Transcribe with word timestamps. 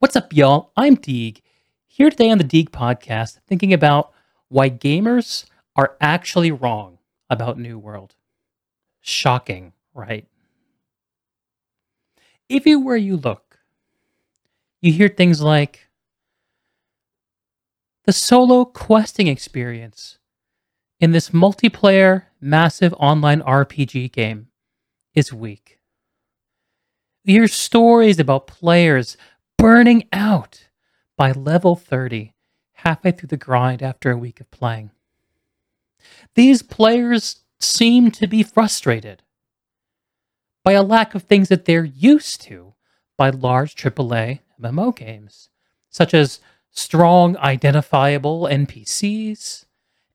What's 0.00 0.14
up, 0.14 0.32
y'all? 0.32 0.70
I'm 0.76 0.94
Deeg, 0.94 1.42
here 1.88 2.08
today 2.08 2.30
on 2.30 2.38
the 2.38 2.44
Deeg 2.44 2.70
podcast, 2.70 3.38
thinking 3.48 3.72
about 3.72 4.12
why 4.46 4.70
gamers 4.70 5.46
are 5.74 5.96
actually 6.00 6.52
wrong 6.52 6.98
about 7.28 7.58
New 7.58 7.80
World. 7.80 8.14
Shocking, 9.00 9.72
right? 9.92 10.28
Everywhere 12.48 12.96
you 12.96 13.16
look, 13.16 13.58
you 14.80 14.92
hear 14.92 15.08
things 15.08 15.42
like 15.42 15.88
the 18.04 18.12
solo 18.12 18.64
questing 18.66 19.26
experience 19.26 20.18
in 21.00 21.10
this 21.10 21.30
multiplayer, 21.30 22.26
massive 22.40 22.94
online 23.00 23.40
RPG 23.40 24.12
game 24.12 24.46
is 25.12 25.32
weak. 25.32 25.80
You 27.24 27.40
hear 27.40 27.48
stories 27.48 28.20
about 28.20 28.46
players 28.46 29.16
burning 29.58 30.08
out 30.12 30.68
by 31.16 31.32
level 31.32 31.76
30 31.76 32.32
halfway 32.74 33.10
through 33.10 33.26
the 33.26 33.36
grind 33.36 33.82
after 33.82 34.10
a 34.10 34.16
week 34.16 34.40
of 34.40 34.50
playing. 34.50 34.90
These 36.34 36.62
players 36.62 37.40
seem 37.58 38.12
to 38.12 38.28
be 38.28 38.44
frustrated 38.44 39.24
by 40.64 40.72
a 40.72 40.82
lack 40.82 41.14
of 41.14 41.24
things 41.24 41.48
that 41.48 41.64
they're 41.64 41.84
used 41.84 42.40
to 42.42 42.74
by 43.16 43.30
large 43.30 43.74
AAA 43.74 44.40
MMO 44.62 44.94
games, 44.94 45.50
such 45.90 46.14
as 46.14 46.38
strong, 46.70 47.36
identifiable 47.38 48.42
NPCs 48.42 49.64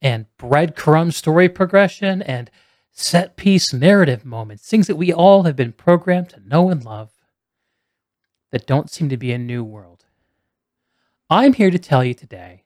and 0.02 0.26
breadcrumb 0.40 1.12
story 1.12 1.49
progression 1.49 2.21
and 2.21 2.49
set 2.91 3.35
piece 3.35 3.73
narrative 3.73 4.23
moments, 4.23 4.68
things 4.68 4.88
that 4.88 4.96
we 4.96 5.12
all 5.12 5.44
have 5.44 5.55
been 5.55 5.73
programmed 5.73 6.30
to 6.30 6.48
know 6.48 6.70
and 6.70 6.85
love 6.85 7.12
that 8.53 8.67
don't 8.67 8.91
seem 8.91 9.09
to 9.09 9.17
be 9.17 9.31
a 9.31 9.38
new 9.39 9.63
world. 9.63 10.05
I'm 11.27 11.53
here 11.53 11.71
to 11.71 11.80
tell 11.80 12.05
you 12.05 12.13
today 12.13 12.66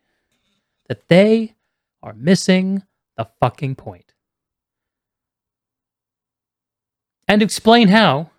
that 0.89 1.07
they 1.07 1.55
are 2.03 2.11
missing 2.11 2.83
the 3.16 3.29
fucking 3.39 3.75
point. 3.75 4.13
And 7.25 7.39
to 7.39 7.45
explain 7.45 7.88
how, 7.88 8.31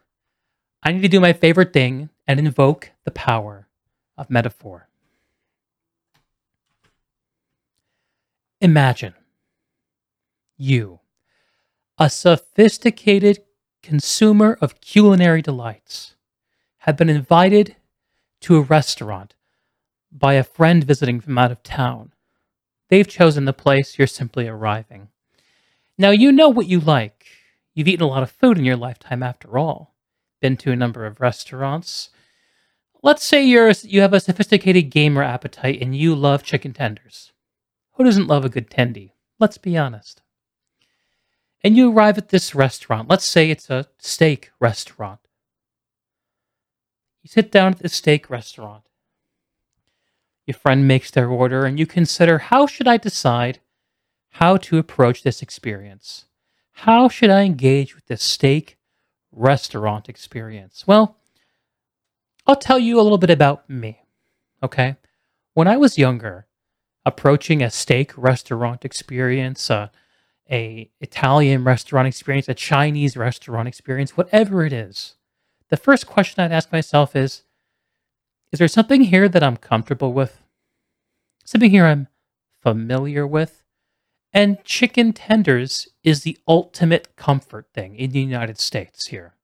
I 0.83 0.93
need 0.93 1.01
to 1.01 1.09
do 1.09 1.21
my 1.21 1.33
favorite 1.33 1.73
thing 1.73 2.11
and 2.27 2.39
invoke 2.39 2.91
the 3.07 3.11
power 3.11 3.67
of 4.19 4.29
metaphor. 4.29 4.91
Imagine 8.61 9.15
you, 10.59 11.01
a 11.97 12.11
sophisticated 12.11 13.43
consumer 13.83 14.59
of 14.61 14.83
culinary 14.83 15.41
delights, 15.41 16.15
have 16.79 16.97
been 16.97 17.09
invited 17.11 17.77
to 18.41 18.57
a 18.57 18.63
restaurant 18.63 19.35
by 20.11 20.35
a 20.35 20.45
friend 20.45 20.85
visiting 20.85 21.21
from 21.21 21.39
out 21.39 21.51
of 21.51 21.63
town. 21.63 22.13
They've 22.89 23.07
chosen 23.07 23.45
the 23.45 23.53
place, 23.53 23.99
you're 23.99 24.07
simply 24.07 24.49
arriving. 24.49 25.09
Now, 25.99 26.11
you 26.11 26.33
know 26.33 26.49
what 26.49 26.69
you 26.69 26.81
like. 26.81 27.27
You've 27.75 27.89
eaten 27.89 28.05
a 28.05 28.09
lot 28.09 28.23
of 28.23 28.31
food 28.31 28.59
in 28.59 28.65
your 28.65 28.77
lifetime, 28.77 29.23
after 29.23 29.59
all. 29.59 29.95
Been 30.41 30.57
to 30.59 30.73
a 30.73 30.77
number 30.77 31.05
of 31.05 31.21
restaurants. 31.21 32.11
Let's 33.03 33.25
say 33.25 33.45
you're 33.45 33.71
you 33.83 34.01
have 34.01 34.13
a 34.13 34.21
sophisticated 34.21 34.91
gamer 34.91 35.23
appetite 35.23 35.81
and 35.81 35.97
you 35.97 36.15
love 36.15 36.43
chicken 36.43 36.73
tenders. 36.73 37.33
Who 37.93 38.05
doesn't 38.05 38.27
love 38.27 38.45
a 38.45 38.49
good 38.49 38.71
tendy? 38.71 39.13
Let's 39.39 39.59
be 39.59 39.77
honest. 39.77 40.23
And 41.63 41.77
you 41.77 41.93
arrive 41.93 42.19
at 42.19 42.29
this 42.29 42.55
restaurant. 42.55 43.09
Let's 43.09 43.25
say 43.25 43.51
it's 43.51 43.71
a 43.71 43.87
steak 43.99 44.51
restaurant. 44.61 45.21
You 47.23 47.29
sit 47.29 47.51
down 47.51 47.73
at 47.73 47.79
the 47.81 47.89
steak 47.89 48.31
restaurant. 48.31 48.85
Your 50.47 50.55
friend 50.55 50.89
makes 50.89 51.11
their 51.11 51.29
order, 51.29 51.67
and 51.67 51.79
you 51.79 51.87
consider 51.87 52.39
how 52.39 52.67
should 52.67 52.89
I 52.89 52.97
decide 52.97 53.61
how 54.31 54.57
to 54.57 54.79
approach 54.79 55.23
this 55.23 55.43
experience? 55.43 56.27
How 56.73 57.09
should 57.09 57.31
I 57.31 57.43
engage 57.43 57.95
with 57.95 58.07
this 58.07 58.23
steak 58.23 58.79
restaurant 59.33 60.09
experience? 60.09 60.85
Well, 60.87 61.17
I'll 62.47 62.57
tell 62.57 62.79
you 62.79 62.99
a 62.99 63.03
little 63.03 63.19
bit 63.19 63.31
about 63.31 63.69
me. 63.69 64.03
Okay. 64.63 64.97
When 65.55 65.69
I 65.69 65.77
was 65.77 65.99
younger, 65.99 66.47
approaching 67.05 67.63
a 67.63 67.71
steak 67.71 68.17
restaurant 68.17 68.85
experience, 68.85 69.71
uh, 69.71 69.89
a 70.51 70.91
Italian 71.01 71.65
restaurant 71.65 72.09
experience, 72.09 72.49
a 72.49 72.55
Chinese 72.55 73.17
restaurant 73.17 73.69
experience, 73.69 74.17
whatever 74.17 74.65
it 74.65 74.73
is, 74.73 75.17
the 75.71 75.77
first 75.77 76.07
question 76.07 76.43
I'd 76.43 76.53
ask 76.53 76.73
myself 76.73 77.15
is 77.15 77.43
Is 78.53 78.59
there 78.59 78.69
something 78.69 79.03
here 79.03 79.29
that 79.29 79.43
I'm 79.43 79.57
comfortable 79.57 80.13
with? 80.13 80.43
Something 81.45 81.71
here 81.71 81.87
I'm 81.87 82.09
familiar 82.63 83.27
with? 83.27 83.65
And 84.33 84.63
chicken 84.65 85.13
tenders 85.13 85.89
is 86.05 86.23
the 86.23 86.39
ultimate 86.47 87.17
comfort 87.17 87.69
thing 87.73 87.97
in 87.97 88.11
the 88.11 88.21
United 88.21 88.59
States 88.59 89.07
here. 89.07 89.35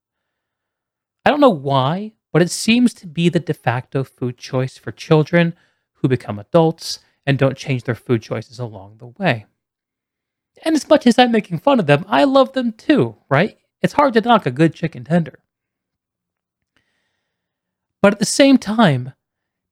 I 1.25 1.31
don't 1.31 1.41
know 1.41 1.49
why, 1.49 2.13
but 2.33 2.43
it 2.43 2.51
seems 2.51 2.93
to 2.95 3.07
be 3.07 3.29
the 3.31 3.41
de 3.41 3.55
facto 3.55 4.05
food 4.05 4.37
choice 4.37 4.77
for 4.77 4.93
children 4.93 5.55
who 5.95 6.09
become 6.09 6.39
adults 6.39 6.99
and 7.27 7.39
don't 7.39 7.57
change 7.57 7.85
their 7.85 7.95
food 7.95 8.21
choices 8.21 8.59
along 8.59 8.99
the 8.99 9.07
way. 9.07 9.47
And 10.63 10.77
as 10.77 10.89
much 10.89 11.07
as 11.07 11.19
I'm 11.19 11.33
making 11.33 11.59
fun 11.61 11.81
of 11.81 11.87
them, 11.87 12.05
I 12.09 12.25
love 12.25 12.53
them 12.53 12.73
too, 12.73 13.17
right? 13.31 13.57
It's 13.81 13.95
hard 13.95 14.13
to 14.15 14.21
knock 14.21 14.45
a 14.45 14.51
good 14.51 14.75
chicken 14.75 15.05
tender. 15.05 15.39
But 18.05 18.13
at 18.13 18.19
the 18.19 18.27
same 18.27 18.59
time, 18.59 19.15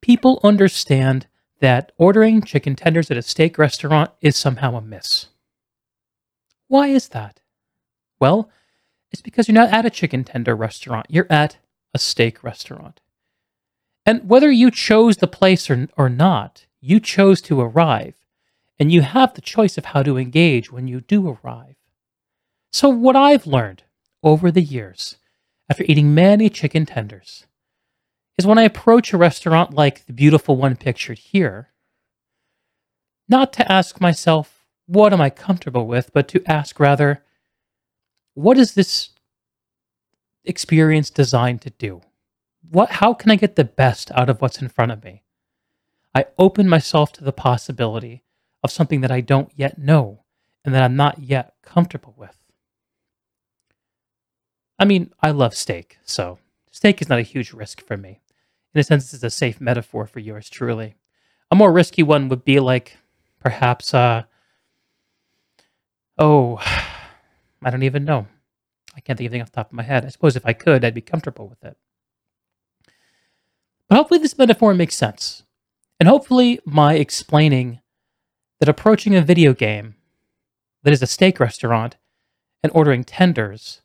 people 0.00 0.40
understand 0.42 1.26
that 1.60 1.92
ordering 1.98 2.40
chicken 2.40 2.74
tenders 2.74 3.10
at 3.10 3.18
a 3.18 3.20
steak 3.20 3.58
restaurant 3.58 4.10
is 4.22 4.38
somehow 4.38 4.74
a 4.74 4.80
miss. 4.80 5.26
Why 6.66 6.86
is 6.86 7.08
that? 7.08 7.40
Well, 8.18 8.48
it's 9.10 9.20
because 9.20 9.48
you're 9.48 9.54
not 9.54 9.70
at 9.70 9.84
a 9.84 9.90
chicken 9.90 10.24
tender 10.24 10.56
restaurant, 10.56 11.08
you're 11.10 11.26
at 11.28 11.58
a 11.92 11.98
steak 11.98 12.42
restaurant. 12.42 13.02
And 14.06 14.26
whether 14.26 14.50
you 14.50 14.70
chose 14.70 15.18
the 15.18 15.26
place 15.26 15.68
or, 15.68 15.88
or 15.98 16.08
not, 16.08 16.64
you 16.80 17.00
chose 17.00 17.42
to 17.42 17.60
arrive, 17.60 18.14
and 18.78 18.90
you 18.90 19.02
have 19.02 19.34
the 19.34 19.42
choice 19.42 19.76
of 19.76 19.84
how 19.84 20.02
to 20.04 20.16
engage 20.16 20.72
when 20.72 20.88
you 20.88 21.02
do 21.02 21.36
arrive. 21.44 21.76
So, 22.72 22.88
what 22.88 23.14
I've 23.14 23.46
learned 23.46 23.82
over 24.22 24.50
the 24.50 24.62
years, 24.62 25.18
after 25.68 25.84
eating 25.86 26.14
many 26.14 26.48
chicken 26.48 26.86
tenders, 26.86 27.44
is 28.38 28.46
when 28.46 28.58
I 28.58 28.62
approach 28.62 29.12
a 29.12 29.18
restaurant 29.18 29.74
like 29.74 30.06
the 30.06 30.12
beautiful 30.12 30.56
one 30.56 30.76
pictured 30.76 31.18
here, 31.18 31.68
not 33.28 33.52
to 33.54 33.70
ask 33.70 34.00
myself, 34.00 34.64
what 34.86 35.12
am 35.12 35.20
I 35.20 35.30
comfortable 35.30 35.86
with, 35.86 36.12
but 36.12 36.28
to 36.28 36.42
ask 36.46 36.80
rather, 36.80 37.22
what 38.34 38.58
is 38.58 38.74
this 38.74 39.10
experience 40.44 41.10
designed 41.10 41.62
to 41.62 41.70
do? 41.70 42.02
What, 42.68 42.90
how 42.90 43.14
can 43.14 43.30
I 43.30 43.36
get 43.36 43.56
the 43.56 43.64
best 43.64 44.10
out 44.12 44.30
of 44.30 44.40
what's 44.40 44.60
in 44.60 44.68
front 44.68 44.92
of 44.92 45.04
me? 45.04 45.22
I 46.14 46.26
open 46.38 46.68
myself 46.68 47.12
to 47.14 47.24
the 47.24 47.32
possibility 47.32 48.22
of 48.62 48.70
something 48.70 49.00
that 49.00 49.10
I 49.10 49.20
don't 49.20 49.50
yet 49.56 49.78
know 49.78 50.24
and 50.64 50.74
that 50.74 50.82
I'm 50.82 50.96
not 50.96 51.18
yet 51.18 51.54
comfortable 51.62 52.14
with. 52.16 52.36
I 54.78 54.84
mean, 54.84 55.12
I 55.20 55.30
love 55.30 55.54
steak, 55.54 55.98
so 56.04 56.38
steak 56.72 57.00
is 57.00 57.08
not 57.08 57.20
a 57.20 57.22
huge 57.22 57.52
risk 57.52 57.80
for 57.86 57.96
me. 57.96 58.20
In 58.74 58.80
a 58.80 58.82
sense, 58.82 59.14
it's 59.14 59.22
a 59.22 59.30
safe 59.30 59.60
metaphor 59.60 60.06
for 60.06 60.18
yours 60.18 60.50
truly. 60.50 60.96
A 61.50 61.54
more 61.54 61.70
risky 61.70 62.02
one 62.02 62.28
would 62.28 62.44
be 62.44 62.58
like 62.58 62.96
perhaps, 63.38 63.94
uh, 63.94 64.24
oh, 66.18 66.56
I 67.62 67.70
don't 67.70 67.84
even 67.84 68.04
know. 68.04 68.26
I 68.96 69.00
can't 69.00 69.16
think 69.16 69.28
of 69.28 69.32
anything 69.32 69.42
off 69.42 69.50
the 69.50 69.56
top 69.56 69.70
of 69.70 69.76
my 69.76 69.82
head. 69.82 70.04
I 70.04 70.08
suppose 70.08 70.34
if 70.34 70.44
I 70.44 70.52
could, 70.52 70.84
I'd 70.84 70.94
be 70.94 71.00
comfortable 71.00 71.48
with 71.48 71.62
it. 71.62 71.76
But 73.88 73.96
hopefully, 73.96 74.20
this 74.20 74.36
metaphor 74.36 74.74
makes 74.74 74.96
sense. 74.96 75.44
And 76.00 76.08
hopefully, 76.08 76.58
my 76.64 76.94
explaining 76.94 77.80
that 78.58 78.68
approaching 78.68 79.14
a 79.14 79.22
video 79.22 79.54
game 79.54 79.94
that 80.82 80.92
is 80.92 81.02
a 81.02 81.06
steak 81.06 81.38
restaurant 81.38 81.96
and 82.62 82.72
ordering 82.74 83.04
tenders 83.04 83.82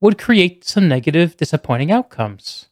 would 0.00 0.18
create 0.18 0.64
some 0.64 0.88
negative, 0.88 1.36
disappointing 1.36 1.90
outcomes. 1.90 2.66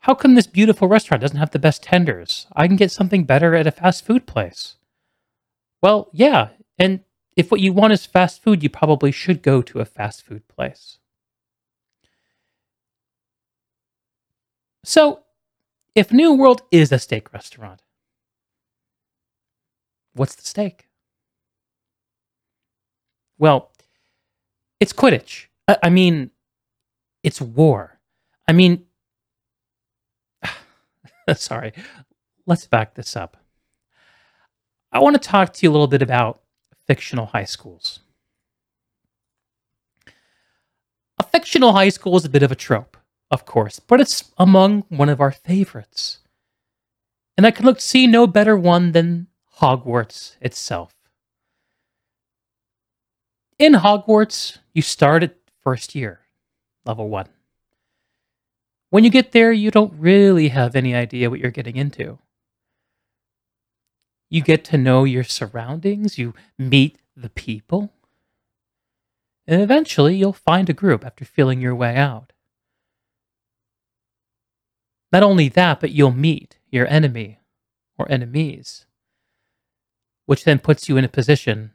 How 0.00 0.14
come 0.14 0.34
this 0.34 0.46
beautiful 0.46 0.88
restaurant 0.88 1.22
doesn't 1.22 1.38
have 1.38 1.50
the 1.50 1.58
best 1.58 1.82
tenders? 1.82 2.46
I 2.54 2.66
can 2.66 2.76
get 2.76 2.92
something 2.92 3.24
better 3.24 3.54
at 3.54 3.66
a 3.66 3.70
fast 3.70 4.04
food 4.04 4.26
place. 4.26 4.76
Well, 5.82 6.10
yeah, 6.12 6.50
and 6.78 7.00
if 7.36 7.50
what 7.50 7.60
you 7.60 7.72
want 7.72 7.92
is 7.94 8.06
fast 8.06 8.42
food, 8.42 8.62
you 8.62 8.68
probably 8.68 9.10
should 9.10 9.42
go 9.42 9.62
to 9.62 9.80
a 9.80 9.84
fast 9.84 10.22
food 10.22 10.46
place. 10.48 10.98
So, 14.84 15.20
if 15.94 16.12
New 16.12 16.34
World 16.34 16.62
is 16.70 16.92
a 16.92 16.98
steak 16.98 17.32
restaurant, 17.32 17.80
what's 20.14 20.34
the 20.34 20.44
steak? 20.44 20.88
Well, 23.38 23.72
it's 24.80 24.92
Quidditch. 24.92 25.46
I 25.82 25.88
mean, 25.88 26.30
it's 27.24 27.40
war. 27.40 27.98
I 28.46 28.52
mean, 28.52 28.84
sorry, 31.34 31.72
let's 32.46 32.66
back 32.66 32.94
this 32.94 33.16
up. 33.16 33.38
I 34.92 35.00
want 35.00 35.20
to 35.20 35.28
talk 35.28 35.52
to 35.54 35.66
you 35.66 35.70
a 35.70 35.72
little 35.72 35.88
bit 35.88 36.02
about 36.02 36.42
fictional 36.86 37.26
high 37.26 37.46
schools. 37.46 38.00
A 41.18 41.24
fictional 41.24 41.72
high 41.72 41.88
school 41.88 42.16
is 42.16 42.24
a 42.24 42.28
bit 42.28 42.42
of 42.42 42.52
a 42.52 42.56
trope, 42.56 42.96
of 43.30 43.46
course, 43.46 43.80
but 43.80 44.00
it's 44.00 44.30
among 44.38 44.84
one 44.88 45.08
of 45.08 45.20
our 45.20 45.32
favorites. 45.32 46.18
And 47.36 47.46
I 47.46 47.50
can 47.50 47.64
look 47.66 47.80
see 47.80 48.06
no 48.06 48.26
better 48.26 48.56
one 48.56 48.92
than 48.92 49.28
Hogwarts 49.60 50.36
itself. 50.40 50.94
In 53.58 53.74
Hogwarts, 53.74 54.58
you 54.72 54.82
start 54.82 55.22
at 55.22 55.36
first 55.62 55.94
year, 55.94 56.20
level 56.84 57.08
one. 57.08 57.28
When 58.90 59.04
you 59.04 59.10
get 59.10 59.32
there, 59.32 59.52
you 59.52 59.70
don't 59.70 59.92
really 59.98 60.48
have 60.48 60.76
any 60.76 60.94
idea 60.94 61.28
what 61.30 61.40
you're 61.40 61.50
getting 61.50 61.76
into. 61.76 62.18
You 64.30 64.42
get 64.42 64.64
to 64.66 64.78
know 64.78 65.04
your 65.04 65.24
surroundings, 65.24 66.18
you 66.18 66.34
meet 66.58 66.98
the 67.16 67.30
people, 67.30 67.92
and 69.46 69.60
eventually 69.60 70.16
you'll 70.16 70.32
find 70.32 70.68
a 70.68 70.72
group 70.72 71.04
after 71.04 71.24
feeling 71.24 71.60
your 71.60 71.74
way 71.74 71.96
out. 71.96 72.32
Not 75.12 75.22
only 75.22 75.48
that, 75.50 75.80
but 75.80 75.92
you'll 75.92 76.12
meet 76.12 76.58
your 76.70 76.88
enemy 76.88 77.38
or 77.96 78.10
enemies, 78.10 78.86
which 80.26 80.44
then 80.44 80.58
puts 80.58 80.88
you 80.88 80.96
in 80.96 81.04
a 81.04 81.08
position 81.08 81.72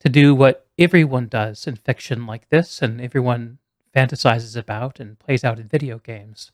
to 0.00 0.08
do 0.08 0.34
what 0.34 0.66
everyone 0.78 1.26
does 1.26 1.66
in 1.66 1.76
fiction 1.76 2.26
like 2.26 2.48
this 2.48 2.80
and 2.80 3.00
everyone 3.00 3.58
fantasizes 3.94 4.56
about 4.56 5.00
and 5.00 5.18
plays 5.18 5.44
out 5.44 5.58
in 5.58 5.68
video 5.68 5.98
games, 5.98 6.50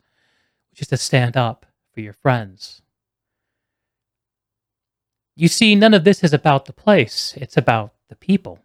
which 0.70 0.82
is 0.82 0.88
to 0.88 0.96
stand 0.96 1.36
up 1.36 1.66
for 1.92 2.00
your 2.00 2.12
friends. 2.12 2.82
You 5.36 5.48
see, 5.48 5.74
none 5.74 5.94
of 5.94 6.04
this 6.04 6.22
is 6.22 6.32
about 6.32 6.66
the 6.66 6.72
place, 6.72 7.34
it's 7.36 7.56
about 7.56 7.94
the 8.08 8.16
people. 8.16 8.60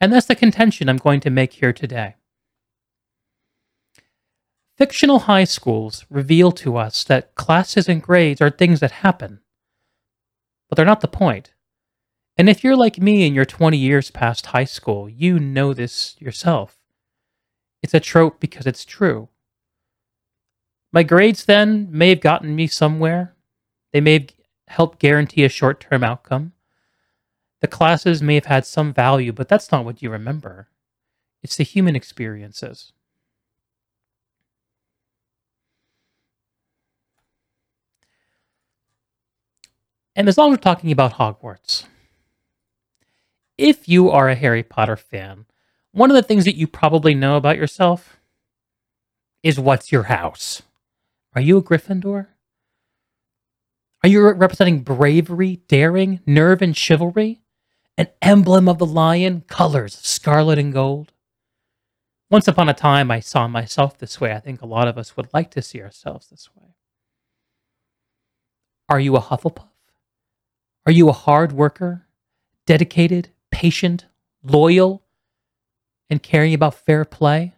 And 0.00 0.12
that's 0.12 0.26
the 0.26 0.34
contention 0.34 0.88
I'm 0.88 0.96
going 0.96 1.20
to 1.20 1.30
make 1.30 1.54
here 1.54 1.72
today. 1.72 2.16
Fictional 4.76 5.20
high 5.20 5.44
schools 5.44 6.04
reveal 6.10 6.50
to 6.52 6.76
us 6.76 7.04
that 7.04 7.34
classes 7.36 7.88
and 7.88 8.02
grades 8.02 8.40
are 8.40 8.50
things 8.50 8.80
that 8.80 8.90
happen, 8.90 9.40
but 10.68 10.76
they're 10.76 10.84
not 10.84 11.00
the 11.00 11.08
point. 11.08 11.53
And 12.36 12.48
if 12.48 12.64
you're 12.64 12.76
like 12.76 12.98
me 12.98 13.26
and 13.26 13.34
you're 13.34 13.44
20 13.44 13.76
years 13.76 14.10
past 14.10 14.46
high 14.46 14.64
school, 14.64 15.08
you 15.08 15.38
know 15.38 15.72
this 15.72 16.16
yourself. 16.18 16.76
It's 17.82 17.94
a 17.94 18.00
trope 18.00 18.40
because 18.40 18.66
it's 18.66 18.84
true. 18.84 19.28
My 20.92 21.02
grades 21.02 21.44
then 21.44 21.88
may 21.90 22.08
have 22.10 22.20
gotten 22.20 22.56
me 22.56 22.66
somewhere. 22.66 23.34
They 23.92 24.00
may 24.00 24.12
have 24.14 24.28
helped 24.68 24.98
guarantee 24.98 25.44
a 25.44 25.48
short 25.48 25.80
term 25.80 26.02
outcome. 26.02 26.52
The 27.60 27.68
classes 27.68 28.20
may 28.20 28.34
have 28.34 28.46
had 28.46 28.66
some 28.66 28.92
value, 28.92 29.32
but 29.32 29.48
that's 29.48 29.70
not 29.70 29.84
what 29.84 30.02
you 30.02 30.10
remember. 30.10 30.68
It's 31.42 31.56
the 31.56 31.64
human 31.64 31.94
experiences. 31.94 32.92
And 40.16 40.28
as 40.28 40.38
long 40.38 40.52
as 40.52 40.58
we're 40.58 40.62
talking 40.62 40.92
about 40.92 41.14
Hogwarts, 41.14 41.84
if 43.56 43.88
you 43.88 44.10
are 44.10 44.28
a 44.28 44.34
Harry 44.34 44.62
Potter 44.62 44.96
fan, 44.96 45.46
one 45.92 46.10
of 46.10 46.14
the 46.16 46.22
things 46.22 46.44
that 46.44 46.56
you 46.56 46.66
probably 46.66 47.14
know 47.14 47.36
about 47.36 47.56
yourself 47.56 48.18
is 49.42 49.60
what's 49.60 49.92
your 49.92 50.04
house? 50.04 50.62
Are 51.34 51.40
you 51.40 51.58
a 51.58 51.62
Gryffindor? 51.62 52.28
Are 54.02 54.08
you 54.08 54.28
representing 54.32 54.80
bravery, 54.80 55.60
daring, 55.68 56.20
nerve, 56.26 56.62
and 56.62 56.76
chivalry? 56.76 57.42
An 57.96 58.08
emblem 58.20 58.68
of 58.68 58.78
the 58.78 58.86
lion, 58.86 59.44
colors 59.46 59.98
scarlet 60.02 60.58
and 60.58 60.72
gold? 60.72 61.12
Once 62.30 62.48
upon 62.48 62.68
a 62.68 62.74
time, 62.74 63.10
I 63.10 63.20
saw 63.20 63.46
myself 63.46 63.96
this 63.96 64.20
way. 64.20 64.32
I 64.32 64.40
think 64.40 64.60
a 64.60 64.66
lot 64.66 64.88
of 64.88 64.98
us 64.98 65.16
would 65.16 65.32
like 65.32 65.50
to 65.52 65.62
see 65.62 65.80
ourselves 65.80 66.28
this 66.28 66.48
way. 66.54 66.74
Are 68.88 68.98
you 68.98 69.16
a 69.16 69.20
Hufflepuff? 69.20 69.68
Are 70.86 70.92
you 70.92 71.08
a 71.08 71.12
hard 71.12 71.52
worker, 71.52 72.06
dedicated, 72.66 73.30
patient, 73.54 74.06
loyal, 74.42 75.04
and 76.10 76.20
caring 76.20 76.52
about 76.52 76.74
fair 76.74 77.04
play? 77.04 77.54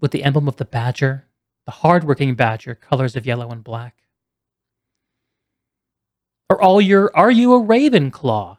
With 0.00 0.10
the 0.10 0.24
emblem 0.24 0.48
of 0.48 0.56
the 0.56 0.64
badger, 0.64 1.26
the 1.64 1.70
hard-working 1.70 2.34
badger, 2.34 2.74
colors 2.74 3.14
of 3.14 3.24
yellow 3.24 3.50
and 3.50 3.62
black. 3.62 4.02
Or 6.50 6.60
all 6.60 6.80
your 6.80 7.16
are 7.16 7.30
you 7.30 7.54
a 7.54 7.60
Ravenclaw? 7.60 8.58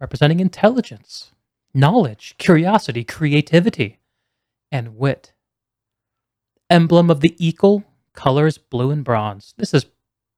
Representing 0.00 0.40
intelligence, 0.40 1.30
knowledge, 1.72 2.34
curiosity, 2.38 3.04
creativity, 3.04 4.00
and 4.72 4.96
wit. 4.96 5.32
Emblem 6.68 7.08
of 7.08 7.20
the 7.20 7.36
eagle, 7.38 7.84
colors 8.14 8.58
blue 8.58 8.90
and 8.90 9.04
bronze. 9.04 9.54
This 9.56 9.72
is 9.72 9.86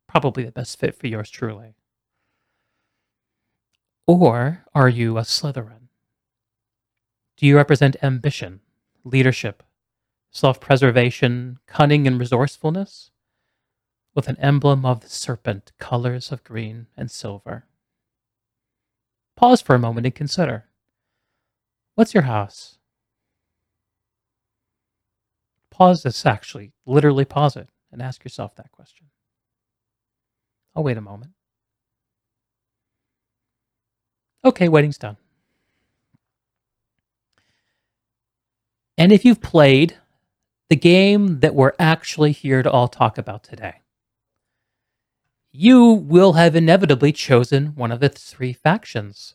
probably 0.06 0.44
the 0.44 0.52
best 0.52 0.78
fit 0.78 0.94
for 0.94 1.06
yours 1.06 1.30
truly. 1.30 1.76
Or 4.06 4.64
are 4.74 4.88
you 4.88 5.16
a 5.16 5.22
Slytherin? 5.22 5.88
Do 7.36 7.46
you 7.46 7.56
represent 7.56 7.96
ambition, 8.02 8.60
leadership, 9.02 9.62
self 10.30 10.60
preservation, 10.60 11.58
cunning, 11.66 12.06
and 12.06 12.20
resourcefulness? 12.20 13.10
With 14.14 14.28
an 14.28 14.36
emblem 14.38 14.84
of 14.84 15.00
the 15.00 15.08
serpent, 15.08 15.72
colors 15.78 16.30
of 16.30 16.44
green 16.44 16.86
and 16.96 17.10
silver. 17.10 17.66
Pause 19.36 19.62
for 19.62 19.74
a 19.74 19.80
moment 19.80 20.06
and 20.06 20.14
consider 20.14 20.66
what's 21.96 22.14
your 22.14 22.24
house? 22.24 22.78
Pause 25.70 26.04
this 26.04 26.26
actually, 26.26 26.72
literally 26.86 27.24
pause 27.24 27.56
it, 27.56 27.68
and 27.90 28.00
ask 28.00 28.22
yourself 28.22 28.54
that 28.54 28.70
question. 28.70 29.08
I'll 30.76 30.84
wait 30.84 30.96
a 30.96 31.00
moment. 31.00 31.32
Okay, 34.44 34.68
wedding's 34.68 34.98
done. 34.98 35.16
And 38.98 39.12
if 39.12 39.24
you've 39.24 39.40
played 39.40 39.96
the 40.68 40.76
game 40.76 41.40
that 41.40 41.54
we're 41.54 41.72
actually 41.78 42.32
here 42.32 42.62
to 42.62 42.70
all 42.70 42.88
talk 42.88 43.18
about 43.18 43.42
today, 43.42 43.80
you 45.50 45.92
will 45.92 46.34
have 46.34 46.54
inevitably 46.56 47.12
chosen 47.12 47.68
one 47.68 47.90
of 47.90 48.00
the 48.00 48.08
three 48.08 48.52
factions. 48.52 49.34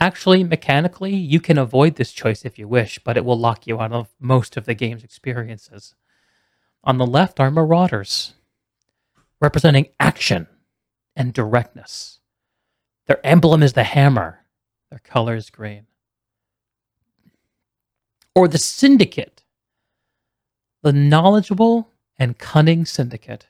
Actually, 0.00 0.42
mechanically, 0.42 1.14
you 1.14 1.40
can 1.40 1.58
avoid 1.58 1.96
this 1.96 2.12
choice 2.12 2.44
if 2.44 2.58
you 2.58 2.66
wish, 2.66 2.98
but 3.04 3.16
it 3.16 3.24
will 3.24 3.38
lock 3.38 3.66
you 3.66 3.80
out 3.80 3.92
of 3.92 4.08
most 4.18 4.56
of 4.56 4.64
the 4.64 4.74
game's 4.74 5.04
experiences. 5.04 5.94
On 6.82 6.98
the 6.98 7.06
left 7.06 7.40
are 7.40 7.50
Marauders 7.50 8.34
representing 9.40 9.88
action 10.00 10.46
and 11.16 11.32
directness. 11.32 12.20
Their 13.06 13.24
emblem 13.24 13.62
is 13.62 13.74
the 13.74 13.84
hammer, 13.84 14.44
their 14.90 15.00
color 15.00 15.34
is 15.34 15.50
green. 15.50 15.86
Or 18.34 18.48
the 18.48 18.58
syndicate, 18.58 19.42
the 20.82 20.92
knowledgeable 20.92 21.90
and 22.18 22.38
cunning 22.38 22.84
syndicate, 22.84 23.48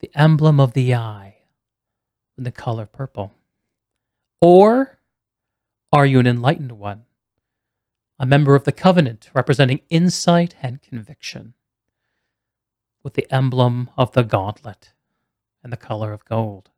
the 0.00 0.10
emblem 0.14 0.60
of 0.60 0.72
the 0.72 0.94
eye, 0.94 1.36
in 2.36 2.44
the 2.44 2.52
color 2.52 2.86
purple. 2.86 3.32
Or 4.40 4.98
are 5.92 6.06
you 6.06 6.18
an 6.18 6.26
enlightened 6.26 6.72
one, 6.72 7.04
a 8.18 8.26
member 8.26 8.54
of 8.54 8.64
the 8.64 8.72
covenant 8.72 9.30
representing 9.34 9.80
insight 9.90 10.56
and 10.62 10.82
conviction, 10.82 11.54
with 13.02 13.14
the 13.14 13.32
emblem 13.32 13.90
of 13.96 14.12
the 14.12 14.22
gauntlet? 14.22 14.92
and 15.62 15.72
the 15.72 15.76
color 15.76 16.12
of 16.12 16.24
gold. 16.24 16.70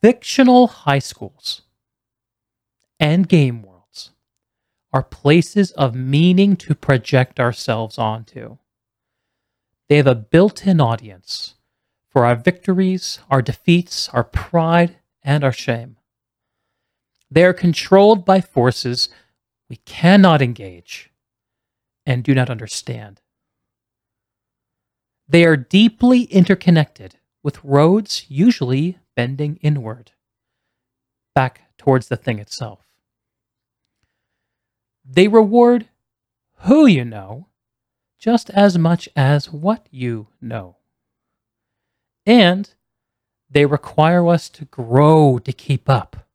Fictional 0.00 0.68
high 0.68 1.00
schools 1.00 1.62
and 3.00 3.28
game 3.28 3.62
worlds 3.62 4.10
are 4.92 5.02
places 5.02 5.72
of 5.72 5.94
meaning 5.96 6.56
to 6.56 6.74
project 6.74 7.40
ourselves 7.40 7.98
onto. 7.98 8.58
They 9.88 9.96
have 9.96 10.06
a 10.06 10.14
built 10.14 10.66
in 10.66 10.80
audience 10.80 11.54
for 12.10 12.24
our 12.24 12.36
victories, 12.36 13.18
our 13.28 13.42
defeats, 13.42 14.08
our 14.10 14.22
pride, 14.24 14.98
and 15.22 15.42
our 15.42 15.52
shame. 15.52 15.96
They 17.30 17.44
are 17.44 17.52
controlled 17.52 18.24
by 18.24 18.40
forces 18.40 19.08
we 19.68 19.76
cannot 19.84 20.40
engage 20.40 21.10
and 22.06 22.22
do 22.22 22.34
not 22.34 22.50
understand. 22.50 23.20
They 25.28 25.44
are 25.44 25.56
deeply 25.56 26.22
interconnected, 26.22 27.16
with 27.42 27.62
roads 27.64 28.24
usually 28.28 28.98
bending 29.18 29.56
inward, 29.62 30.12
back 31.34 31.62
towards 31.76 32.06
the 32.06 32.14
thing 32.14 32.38
itself. 32.38 32.86
They 35.04 35.26
reward 35.26 35.88
who 36.58 36.86
you 36.86 37.04
know 37.04 37.48
just 38.16 38.48
as 38.50 38.78
much 38.78 39.08
as 39.16 39.50
what 39.50 39.88
you 39.90 40.28
know. 40.40 40.76
And 42.26 42.72
they 43.50 43.66
require 43.66 44.24
us 44.28 44.48
to 44.50 44.66
grow 44.66 45.40
to 45.40 45.52
keep 45.52 45.90
up, 45.90 46.28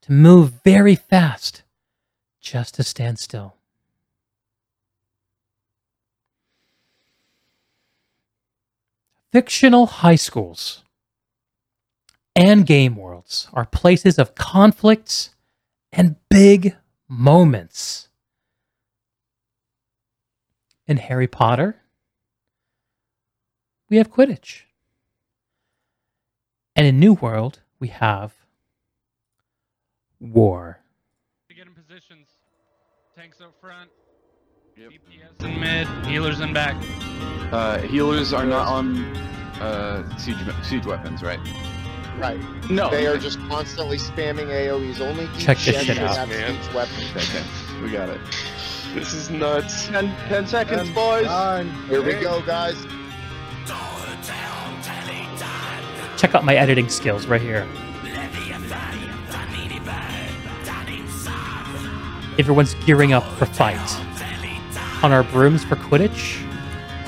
to 0.00 0.12
move 0.12 0.54
very 0.64 0.94
fast 0.94 1.64
just 2.40 2.76
to 2.76 2.82
stand 2.82 3.18
still. 3.18 3.56
Fictional 9.30 9.84
high 9.84 10.16
schools 10.16 10.82
and 12.34 12.66
game 12.66 12.96
worlds 12.96 13.48
are 13.52 13.66
places 13.66 14.18
of 14.18 14.34
conflicts 14.34 15.30
and 15.92 16.16
big 16.30 16.76
moments. 17.08 18.08
In 20.86 20.96
Harry 20.96 21.28
Potter, 21.28 21.76
we 23.88 23.98
have 23.98 24.10
Quidditch. 24.10 24.62
And 26.74 26.86
in 26.86 26.98
New 26.98 27.12
World, 27.14 27.60
we 27.78 27.88
have 27.88 28.32
war. 30.18 30.80
To 31.48 31.54
Get 31.54 31.66
in 31.66 31.74
positions. 31.74 32.28
Tanks 33.14 33.40
up 33.40 33.54
front. 33.60 33.90
DPS 34.78 35.44
in 35.44 35.60
mid. 35.60 35.86
Healers 36.06 36.40
in 36.40 36.52
back. 36.52 36.82
Uh, 37.52 37.78
healers 37.78 38.32
are 38.32 38.46
not 38.46 38.66
on 38.66 39.04
uh, 39.60 40.18
siege, 40.18 40.36
siege 40.62 40.86
weapons, 40.86 41.22
right? 41.22 41.38
Right. 42.18 42.40
No. 42.70 42.90
They 42.90 43.06
are 43.06 43.16
just 43.18 43.38
constantly 43.48 43.96
spamming 43.98 44.46
AoEs. 44.48 45.00
Only 45.00 45.26
Check 45.38 45.58
this 45.58 45.74
shit 45.76 45.86
should 45.86 45.98
out, 45.98 46.16
have 46.16 46.28
man. 46.28 46.62
siege 46.62 46.74
weapons. 46.74 47.10
Okay, 47.16 47.44
we 47.82 47.90
got 47.90 48.08
it. 48.08 48.20
This 48.94 49.14
is 49.14 49.30
nuts. 49.30 49.86
10, 49.88 50.14
10 50.28 50.46
seconds, 50.46 50.82
And 50.82 50.94
boys. 50.94 51.26
Here 51.88 52.02
we 52.02 52.12
go, 52.14 52.42
guys. 52.42 52.76
Check 56.18 56.34
out 56.36 56.44
my 56.44 56.54
editing 56.54 56.88
skills 56.88 57.26
right 57.26 57.40
here. 57.40 57.66
Everyone's 62.38 62.74
gearing 62.86 63.12
up 63.12 63.24
for 63.38 63.46
fight. 63.46 63.78
On 65.04 65.12
our 65.12 65.22
brooms 65.24 65.64
for 65.64 65.76
Quidditch, 65.76 66.40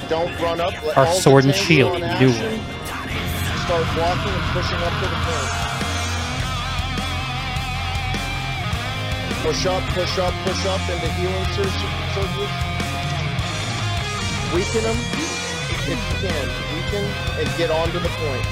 Don't 0.09 0.37
run 0.41 0.61
up. 0.61 0.73
Let 0.85 0.97
Our 0.99 1.07
sword 1.07 1.45
and 1.45 1.55
shield 1.55 2.03
on. 2.03 2.21
New 2.21 2.31
World. 2.31 2.61
Start 3.65 3.87
walking 3.97 4.29
and 4.29 4.47
pushing 4.53 4.77
up 4.77 4.93
to 5.01 5.07
the 5.09 5.21
point. 5.25 5.53
Push 9.41 9.65
up, 9.65 9.83
push 9.97 10.19
up, 10.19 10.35
push 10.45 10.67
up 10.67 10.81
into 10.93 11.09
healing 11.17 11.49
cir- 11.57 11.73
circles. 12.13 12.53
Weaken 14.53 14.83
them 14.85 14.99
if 15.01 15.89
you 15.89 15.97
can. 16.21 16.47
Weaken 16.77 17.05
and 17.41 17.49
get 17.57 17.71
onto 17.71 17.99
the 18.01 18.13
point. 18.21 18.45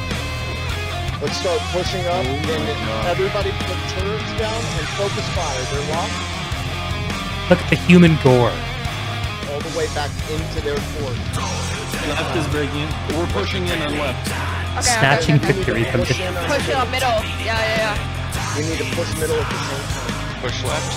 Let's 1.20 1.36
start 1.36 1.60
pushing 1.72 2.06
up 2.06 2.24
Oh 2.24 2.52
and 2.56 3.06
everybody 3.06 3.52
put 3.52 3.78
turrets 3.92 4.32
down 4.40 4.56
and 4.56 4.86
focus 4.96 5.28
fire. 5.36 5.62
They're 5.72 5.94
locked 5.94 6.42
look 7.50 7.60
at 7.60 7.68
the 7.68 7.76
human 7.76 8.16
gore. 8.24 8.48
all 9.52 9.60
the 9.60 9.76
way 9.76 9.86
back 9.94 10.10
into 10.30 10.60
their 10.62 10.78
fort. 10.96 11.16
Left 12.08 12.34
is 12.34 12.48
breaking. 12.48 12.88
We're 13.14 13.26
pushing 13.26 13.68
in 13.68 13.82
on 13.82 13.98
left. 13.98 14.51
Okay, 14.72 14.80
Snatching 14.82 15.36
okay, 15.36 15.44
okay. 15.44 15.52
victory 15.52 15.84
from 15.84 16.00
Push 16.00 16.16
the 16.18 16.26
in 16.28 16.36
on 16.36 16.46
Push 16.48 16.64
it 16.68 16.72
the- 16.72 16.78
up 16.78 16.88
middle. 16.90 17.08
Yeah, 17.44 17.44
yeah, 17.44 17.76
yeah. 17.76 18.56
We 18.56 18.62
need 18.68 18.78
to 18.78 18.84
push 18.96 19.10
middle 19.20 19.36
at 19.36 19.48
the 19.50 19.58
same 19.68 19.84
time. 19.92 20.40
Push 20.40 20.64
left. 20.64 20.90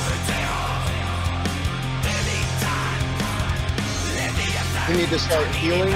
We 4.88 4.96
need 4.98 5.10
to 5.10 5.18
start 5.20 5.48
healing 5.56 5.94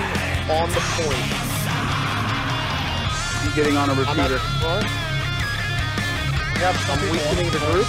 on 0.49 0.67
the 0.73 0.81
point. 0.97 1.29
He's 3.43 3.53
getting 3.55 3.77
on 3.77 3.89
a 3.89 3.93
I'm 3.93 3.99
at 3.99 4.31
repeater. 4.31 4.33
the 4.33 4.39
front. 4.59 4.87
Yep, 6.59 6.75
I'm 6.89 7.01
weakening 7.11 7.51
the 7.53 7.59
group. 7.69 7.87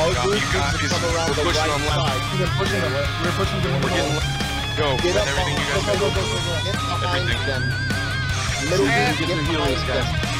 Our 0.00 0.14
Got 0.14 0.24
group 0.24 0.40
you 0.40 0.40
to 0.40 0.88
come 0.88 1.04
around 1.14 1.28
We're 1.28 1.34
the 1.36 1.42
pushing 1.44 1.60
right 1.60 1.70
on 1.70 1.80
left. 1.86 1.94
side. 2.00 2.40
We're 2.40 2.54
pushing 2.58 2.80
them. 2.80 2.92
We're 3.22 3.36
pushing 3.36 3.60
them. 3.62 3.82
We're 3.82 3.90
getting 3.90 4.14
left. 4.16 4.39
Go. 4.80 4.96
Get 4.96 5.14
up 5.14 5.26
everything 5.28 5.58
you 5.58 5.64
guys 5.68 5.84
go, 5.84 5.92
go, 5.92 6.08
go, 6.08 6.22
go, 6.22 6.40
go. 6.40 6.64
Get 6.64 6.72
behind 6.72 7.28
Everything. 7.28 7.46
them. 7.46 7.62
Middle 8.70 8.86
Okay. 8.86 9.12
get 9.12 9.18
Get 9.18 9.28
the 9.28 9.34
behind 9.34 9.46
healers, 9.68 9.86
them. 9.86 10.06
guys. 10.08 10.30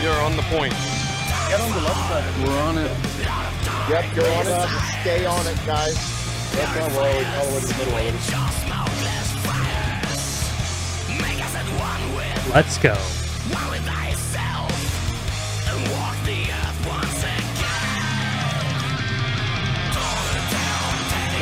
We 0.00 0.10
are 0.10 0.20
on 0.22 0.36
the 0.36 0.42
point. 0.44 0.72
Get 1.48 1.60
on 1.60 1.70
the 1.72 1.80
left 1.80 2.08
side. 2.08 2.46
We're 2.46 2.60
on 2.60 2.78
it. 2.78 2.90
Yep, 3.88 4.16
you're 4.16 4.26
on 4.26 4.46
it. 4.46 4.68
Stay 5.02 5.24
on 5.26 5.46
it, 5.46 5.58
guys. 5.66 6.23
That's 6.56 6.78
not 6.78 6.92
well, 6.92 7.20
it's 7.20 7.28
all 7.38 7.46
the 7.46 7.54
way 7.54 7.60
to 7.60 7.66
the 7.66 7.74
middle 7.78 7.94
already. 7.94 8.18
Let's 12.54 12.78
go. 12.78 12.94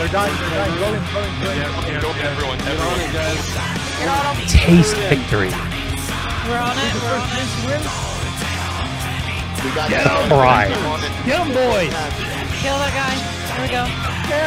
They're 0.02 0.08
dying. 0.08 0.34
They're 0.34 0.50
dying. 0.50 0.74
Go 0.80 0.88
in. 0.88 1.04
Go 1.12 1.20
in. 1.20 1.30
Go 1.38 1.50
in. 1.52 1.58
Yeah, 1.86 2.00
go 2.00 2.10
everyone. 2.10 2.58
Get 2.58 2.80
on 2.80 2.98
it, 2.98 3.06
Everyone. 3.06 3.12
guys. 3.12 3.44
Get 4.00 4.08
on 4.08 4.34
him. 4.34 4.48
Taste 4.48 4.96
victory. 4.96 5.52
We're 6.48 6.58
on 6.58 6.74
it. 6.74 6.90
We're 6.96 7.22
on 7.22 7.28
it. 7.28 7.84
We 9.62 9.70
got 9.76 9.90
Get 9.90 10.02
that. 10.02 10.16
him, 10.22 10.28
Brian. 10.32 10.72
Get 11.22 11.38
on 11.38 11.46
him, 11.46 11.54
boys. 11.54 11.92
Kill 12.64 12.78
that 12.82 12.92
guy. 12.96 13.14
There 13.52 13.62
we 13.62 13.68
go. 13.68 13.86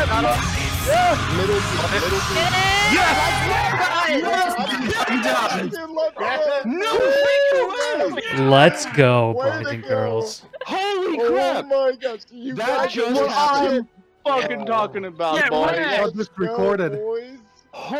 Got 0.10 0.55
him. 0.86 1.38
Middle 1.38 1.60
group, 1.60 1.92
middle 1.92 2.10
group. 2.10 2.52
Yes! 2.94 3.32
No 6.66 8.50
Let's 8.50 8.86
go, 8.88 9.34
boys 9.34 9.68
and 9.68 9.84
girls. 9.84 10.44
Holy 10.66 11.20
Oh 11.20 11.30
crap! 11.32 11.66
my 11.68 11.96
gosh, 12.00 12.20
you 12.32 12.54
That's 12.56 12.70
guys 12.70 12.94
just 12.94 13.14
what 13.14 13.24
what 13.28 13.32
happened? 13.32 13.88
I'm 14.26 14.42
fucking 14.42 14.66
talking 14.66 15.06
about, 15.06 15.36
Yeah, 15.38 15.50
boys. 15.50 15.78
right. 15.78 15.98
Got 16.02 16.16
this 16.16 16.30
recorded. 16.38 16.92
Go, 16.94 16.98
boys. 16.98 17.38
Holy 17.72 18.00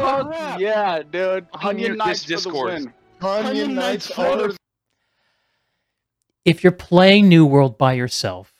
oh, 0.00 0.24
crap! 0.28 0.60
Yeah, 0.60 1.02
dude. 1.02 1.46
Onion 1.54 1.92
Onion 1.92 1.96
Nights 1.96 2.06
Nights 2.06 2.22
for 2.22 2.28
the 2.28 2.34
Discord. 2.36 2.72
win. 2.72 2.92
Onion 3.22 3.46
Onion 3.46 3.74
Knights 3.74 4.16
Knights 4.16 4.18
are 4.18 4.50
are 4.50 4.56
If 6.44 6.62
you're 6.62 6.72
playing 6.72 7.28
New 7.28 7.46
World 7.46 7.78
by 7.78 7.94
yourself, 7.94 8.52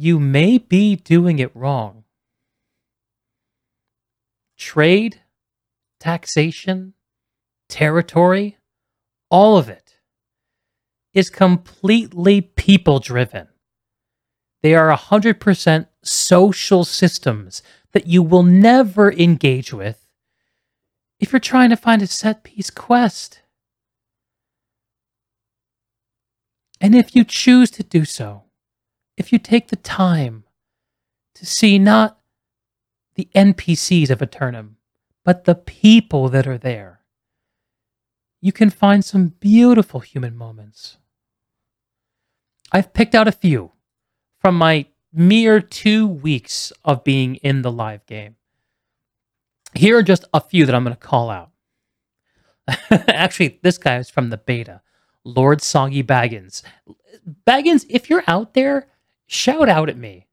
you 0.00 0.18
may 0.18 0.56
be 0.56 0.96
doing 0.96 1.38
it 1.38 1.54
wrong. 1.54 2.04
Trade, 4.56 5.20
taxation, 5.98 6.94
territory, 7.68 8.56
all 9.30 9.58
of 9.58 9.68
it 9.68 9.96
is 11.12 11.28
completely 11.28 12.40
people 12.40 12.98
driven. 12.98 13.48
They 14.62 14.74
are 14.74 14.96
100% 14.96 15.86
social 16.02 16.84
systems 16.84 17.62
that 17.92 18.06
you 18.06 18.22
will 18.22 18.42
never 18.42 19.12
engage 19.12 19.72
with 19.72 20.06
if 21.18 21.32
you're 21.32 21.40
trying 21.40 21.68
to 21.68 21.76
find 21.76 22.00
a 22.00 22.06
set 22.06 22.42
piece 22.42 22.70
quest. 22.70 23.42
And 26.80 26.94
if 26.94 27.14
you 27.14 27.24
choose 27.24 27.70
to 27.72 27.82
do 27.82 28.06
so, 28.06 28.44
if 29.20 29.34
you 29.34 29.38
take 29.38 29.68
the 29.68 29.76
time 29.76 30.44
to 31.34 31.44
see 31.44 31.78
not 31.78 32.18
the 33.16 33.28
NPCs 33.34 34.08
of 34.08 34.22
Aeternum, 34.22 34.78
but 35.26 35.44
the 35.44 35.54
people 35.54 36.30
that 36.30 36.46
are 36.46 36.56
there, 36.56 37.00
you 38.40 38.50
can 38.50 38.70
find 38.70 39.04
some 39.04 39.34
beautiful 39.38 40.00
human 40.00 40.34
moments. 40.34 40.96
I've 42.72 42.94
picked 42.94 43.14
out 43.14 43.28
a 43.28 43.32
few 43.32 43.72
from 44.38 44.54
my 44.54 44.86
mere 45.12 45.60
two 45.60 46.06
weeks 46.06 46.72
of 46.82 47.04
being 47.04 47.34
in 47.36 47.60
the 47.60 47.70
live 47.70 48.06
game. 48.06 48.36
Here 49.74 49.98
are 49.98 50.02
just 50.02 50.24
a 50.32 50.40
few 50.40 50.64
that 50.64 50.74
I'm 50.74 50.84
going 50.84 50.96
to 50.96 50.98
call 51.00 51.28
out. 51.28 51.50
Actually, 52.90 53.60
this 53.62 53.76
guy 53.76 53.98
is 53.98 54.08
from 54.08 54.30
the 54.30 54.38
beta. 54.38 54.80
Lord 55.24 55.60
Soggy 55.60 56.02
Baggins. 56.02 56.62
Baggins, 57.46 57.84
if 57.90 58.08
you're 58.08 58.24
out 58.26 58.54
there, 58.54 58.86
shout 59.30 59.68
out 59.68 59.88
at 59.88 59.96
me. 59.96 60.26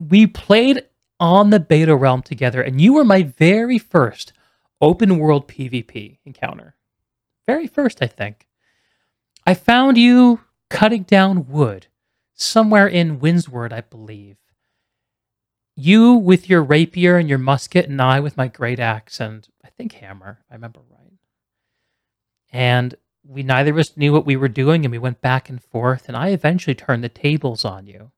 We 0.00 0.26
played 0.26 0.86
on 1.20 1.50
the 1.50 1.60
beta 1.60 1.94
realm 1.94 2.22
together, 2.22 2.62
and 2.62 2.80
you 2.80 2.94
were 2.94 3.04
my 3.04 3.22
very 3.22 3.78
first 3.78 4.32
open 4.80 5.18
world 5.18 5.46
PvP 5.46 6.18
encounter. 6.24 6.74
Very 7.46 7.66
first, 7.66 8.02
I 8.02 8.06
think. 8.06 8.48
I 9.46 9.54
found 9.54 9.98
you 9.98 10.40
cutting 10.70 11.02
down 11.02 11.48
wood 11.48 11.86
somewhere 12.34 12.88
in 12.88 13.20
Windsward, 13.20 13.72
I 13.72 13.82
believe. 13.82 14.36
You 15.76 16.14
with 16.14 16.48
your 16.48 16.62
rapier 16.62 17.18
and 17.18 17.28
your 17.28 17.38
musket, 17.38 17.88
and 17.88 18.00
I 18.00 18.20
with 18.20 18.36
my 18.36 18.48
great 18.48 18.80
axe 18.80 19.20
and 19.20 19.46
I 19.64 19.68
think 19.68 19.92
hammer, 19.92 20.40
I 20.50 20.54
remember 20.54 20.80
right. 20.90 21.18
And 22.52 22.94
we 23.24 23.42
neither 23.42 23.70
of 23.70 23.78
us 23.78 23.96
knew 23.96 24.12
what 24.12 24.26
we 24.26 24.36
were 24.36 24.48
doing, 24.48 24.84
and 24.84 24.92
we 24.92 24.98
went 24.98 25.20
back 25.20 25.48
and 25.48 25.62
forth. 25.62 26.08
And 26.08 26.16
I 26.16 26.28
eventually 26.28 26.74
turned 26.74 27.04
the 27.04 27.08
tables 27.08 27.64
on 27.64 27.86
you, 27.86 28.10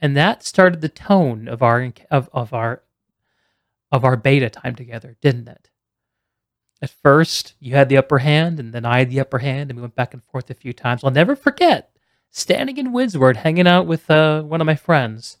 and 0.00 0.16
that 0.16 0.42
started 0.42 0.80
the 0.80 0.88
tone 0.88 1.48
of 1.48 1.62
our 1.62 1.92
of, 2.10 2.28
of 2.32 2.52
our 2.52 2.82
of 3.90 4.04
our 4.04 4.16
beta 4.16 4.50
time 4.50 4.74
together, 4.74 5.16
didn't 5.20 5.48
it? 5.48 5.70
At 6.82 6.90
first, 6.90 7.54
you 7.60 7.74
had 7.74 7.88
the 7.88 7.96
upper 7.96 8.18
hand, 8.18 8.60
and 8.60 8.72
then 8.72 8.84
I 8.84 8.98
had 8.98 9.10
the 9.10 9.20
upper 9.20 9.38
hand, 9.38 9.70
and 9.70 9.78
we 9.78 9.82
went 9.82 9.94
back 9.94 10.12
and 10.12 10.22
forth 10.24 10.50
a 10.50 10.54
few 10.54 10.72
times. 10.72 11.02
I'll 11.02 11.10
never 11.10 11.36
forget 11.36 11.90
standing 12.30 12.76
in 12.76 12.92
Windsward, 12.92 13.38
hanging 13.38 13.68
out 13.68 13.86
with 13.86 14.10
uh, 14.10 14.42
one 14.42 14.60
of 14.60 14.66
my 14.66 14.74
friends, 14.74 15.38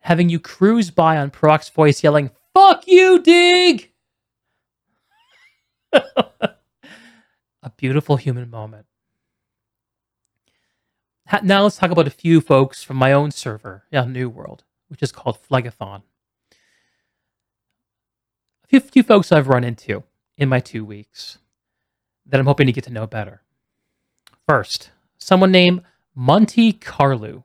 having 0.00 0.28
you 0.28 0.38
cruise 0.38 0.90
by 0.90 1.16
on 1.16 1.30
prox 1.30 1.68
voice, 1.70 2.04
yelling, 2.04 2.30
"Fuck 2.52 2.86
you, 2.86 3.20
Deeg!" 3.20 3.90
beautiful 7.76 8.16
human 8.16 8.50
moment. 8.50 8.86
Now 11.42 11.62
let's 11.62 11.76
talk 11.76 11.90
about 11.90 12.06
a 12.06 12.10
few 12.10 12.40
folks 12.40 12.82
from 12.82 12.96
my 12.96 13.12
own 13.12 13.30
server, 13.30 13.84
yeah, 13.90 14.04
New 14.04 14.28
World, 14.28 14.64
which 14.88 15.02
is 15.02 15.10
called 15.10 15.38
Phlegethon. 15.42 16.02
A 18.64 18.66
few, 18.66 18.80
few 18.80 19.02
folks 19.02 19.32
I've 19.32 19.48
run 19.48 19.64
into 19.64 20.02
in 20.36 20.48
my 20.48 20.60
two 20.60 20.84
weeks 20.84 21.38
that 22.26 22.40
I'm 22.40 22.46
hoping 22.46 22.66
to 22.66 22.72
get 22.72 22.84
to 22.84 22.92
know 22.92 23.06
better. 23.06 23.42
First, 24.46 24.90
someone 25.16 25.50
named 25.50 25.82
Monty 26.14 26.72
Carlu. 26.72 27.44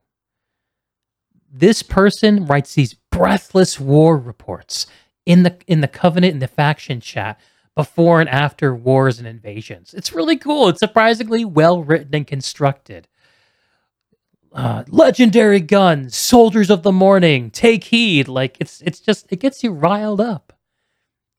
This 1.52 1.82
person 1.82 2.46
writes 2.46 2.74
these 2.76 2.94
breathless 2.94 3.80
war 3.80 4.18
reports 4.18 4.86
in 5.26 5.44
the 5.44 5.58
in 5.68 5.82
the 5.82 5.88
Covenant 5.88 6.34
and 6.34 6.42
the 6.42 6.48
faction 6.48 7.00
chat 7.02 7.40
before 7.80 8.20
and 8.20 8.30
after 8.30 8.76
wars 8.76 9.20
and 9.20 9.26
invasions. 9.26 9.94
It's 9.94 10.12
really 10.12 10.36
cool. 10.36 10.68
It's 10.68 10.82
surprisingly 10.82 11.46
well 11.46 11.82
written 11.82 12.14
and 12.14 12.28
constructed. 12.28 13.08
Uh, 14.52 14.84
legendary 14.90 15.62
guns, 15.62 16.14
soldiers 16.14 16.70
of 16.70 16.84
the 16.84 16.92
morning, 16.92 17.50
take 17.50 17.86
heed. 17.86 18.28
Like 18.28 18.58
it's 18.60 18.82
it's 18.82 19.00
just 19.00 19.28
it 19.32 19.40
gets 19.40 19.64
you 19.64 19.72
riled 19.72 20.20
up. 20.20 20.52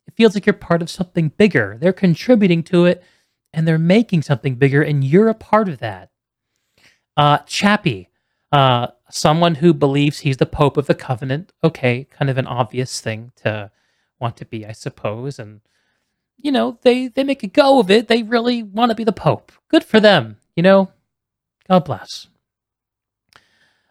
It 0.06 0.14
feels 0.14 0.34
like 0.34 0.46
you're 0.46 0.54
part 0.54 0.80
of 0.80 0.88
something 0.88 1.28
bigger. 1.28 1.76
They're 1.78 1.92
contributing 1.92 2.62
to 2.62 2.86
it 2.86 3.02
and 3.52 3.68
they're 3.68 3.76
making 3.78 4.22
something 4.22 4.54
bigger, 4.54 4.80
and 4.80 5.04
you're 5.04 5.28
a 5.28 5.34
part 5.34 5.68
of 5.68 5.76
that. 5.80 6.08
Uh, 7.18 7.36
Chappie, 7.44 8.08
uh, 8.50 8.86
someone 9.10 9.56
who 9.56 9.74
believes 9.74 10.20
he's 10.20 10.38
the 10.38 10.46
Pope 10.46 10.78
of 10.78 10.86
the 10.86 10.94
Covenant. 10.94 11.52
Okay, 11.62 12.04
kind 12.04 12.30
of 12.30 12.38
an 12.38 12.46
obvious 12.46 12.98
thing 13.02 13.30
to 13.42 13.70
want 14.18 14.38
to 14.38 14.46
be, 14.46 14.64
I 14.64 14.72
suppose. 14.72 15.38
And, 15.38 15.60
you 16.42 16.52
know, 16.52 16.78
they, 16.82 17.08
they 17.08 17.24
make 17.24 17.42
a 17.42 17.48
go 17.48 17.80
of 17.80 17.90
it. 17.90 18.08
They 18.08 18.22
really 18.22 18.62
want 18.62 18.90
to 18.90 18.96
be 18.96 19.04
the 19.04 19.12
Pope. 19.12 19.52
Good 19.68 19.84
for 19.84 20.00
them, 20.00 20.36
you 20.56 20.62
know? 20.62 20.90
God 21.68 21.84
bless. 21.84 22.28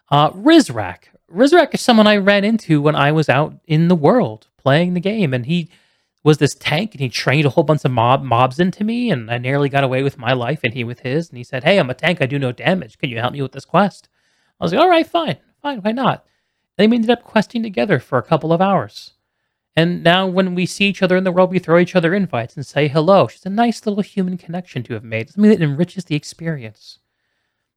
Uh, 0.09 0.31
Rizrak. 0.31 1.03
Rizrak 1.31 1.73
is 1.73 1.81
someone 1.81 2.07
I 2.07 2.17
ran 2.17 2.43
into 2.43 2.81
when 2.81 2.95
I 2.95 3.11
was 3.11 3.29
out 3.29 3.55
in 3.67 3.87
the 3.87 3.95
world 3.95 4.47
playing 4.57 4.93
the 4.93 4.99
game, 4.99 5.33
and 5.33 5.45
he 5.45 5.69
was 6.23 6.37
this 6.37 6.55
tank 6.55 6.93
and 6.93 7.01
he 7.01 7.09
trained 7.09 7.45
a 7.45 7.49
whole 7.49 7.63
bunch 7.63 7.85
of 7.85 7.91
mob 7.91 8.23
mobs 8.23 8.59
into 8.59 8.83
me 8.83 9.09
and 9.09 9.31
I 9.31 9.37
nearly 9.37 9.69
got 9.69 9.83
away 9.83 10.03
with 10.03 10.17
my 10.17 10.33
life 10.33 10.59
and 10.63 10.73
he 10.73 10.83
with 10.83 10.99
his 10.99 11.29
and 11.29 11.37
he 11.37 11.43
said, 11.43 11.63
Hey, 11.63 11.77
I'm 11.77 11.89
a 11.89 11.93
tank, 11.93 12.21
I 12.21 12.25
do 12.25 12.37
no 12.37 12.51
damage. 12.51 12.97
Can 12.97 13.09
you 13.09 13.19
help 13.19 13.33
me 13.33 13.41
with 13.41 13.53
this 13.53 13.65
quest? 13.65 14.09
I 14.59 14.63
was 14.63 14.73
like, 14.73 14.81
All 14.81 14.89
right, 14.89 15.07
fine, 15.07 15.37
fine, 15.61 15.79
why 15.79 15.91
not? 15.91 16.25
And 16.77 16.91
we 16.91 16.97
ended 16.97 17.09
up 17.09 17.23
questing 17.23 17.63
together 17.63 17.99
for 17.99 18.17
a 18.17 18.23
couple 18.23 18.51
of 18.51 18.61
hours. 18.61 19.13
And 19.75 20.03
now 20.03 20.27
when 20.27 20.55
we 20.55 20.65
see 20.65 20.85
each 20.85 21.01
other 21.01 21.15
in 21.15 21.23
the 21.23 21.31
world, 21.31 21.51
we 21.51 21.59
throw 21.59 21.79
each 21.79 21.95
other 21.95 22.13
invites 22.13 22.55
and 22.55 22.65
say 22.65 22.87
hello. 22.87 23.25
It's 23.25 23.45
a 23.45 23.49
nice 23.49 23.85
little 23.85 24.03
human 24.03 24.37
connection 24.37 24.83
to 24.83 24.93
have 24.93 25.03
made, 25.03 25.29
something 25.29 25.51
that 25.51 25.61
enriches 25.61 26.05
the 26.05 26.15
experience. 26.15 26.99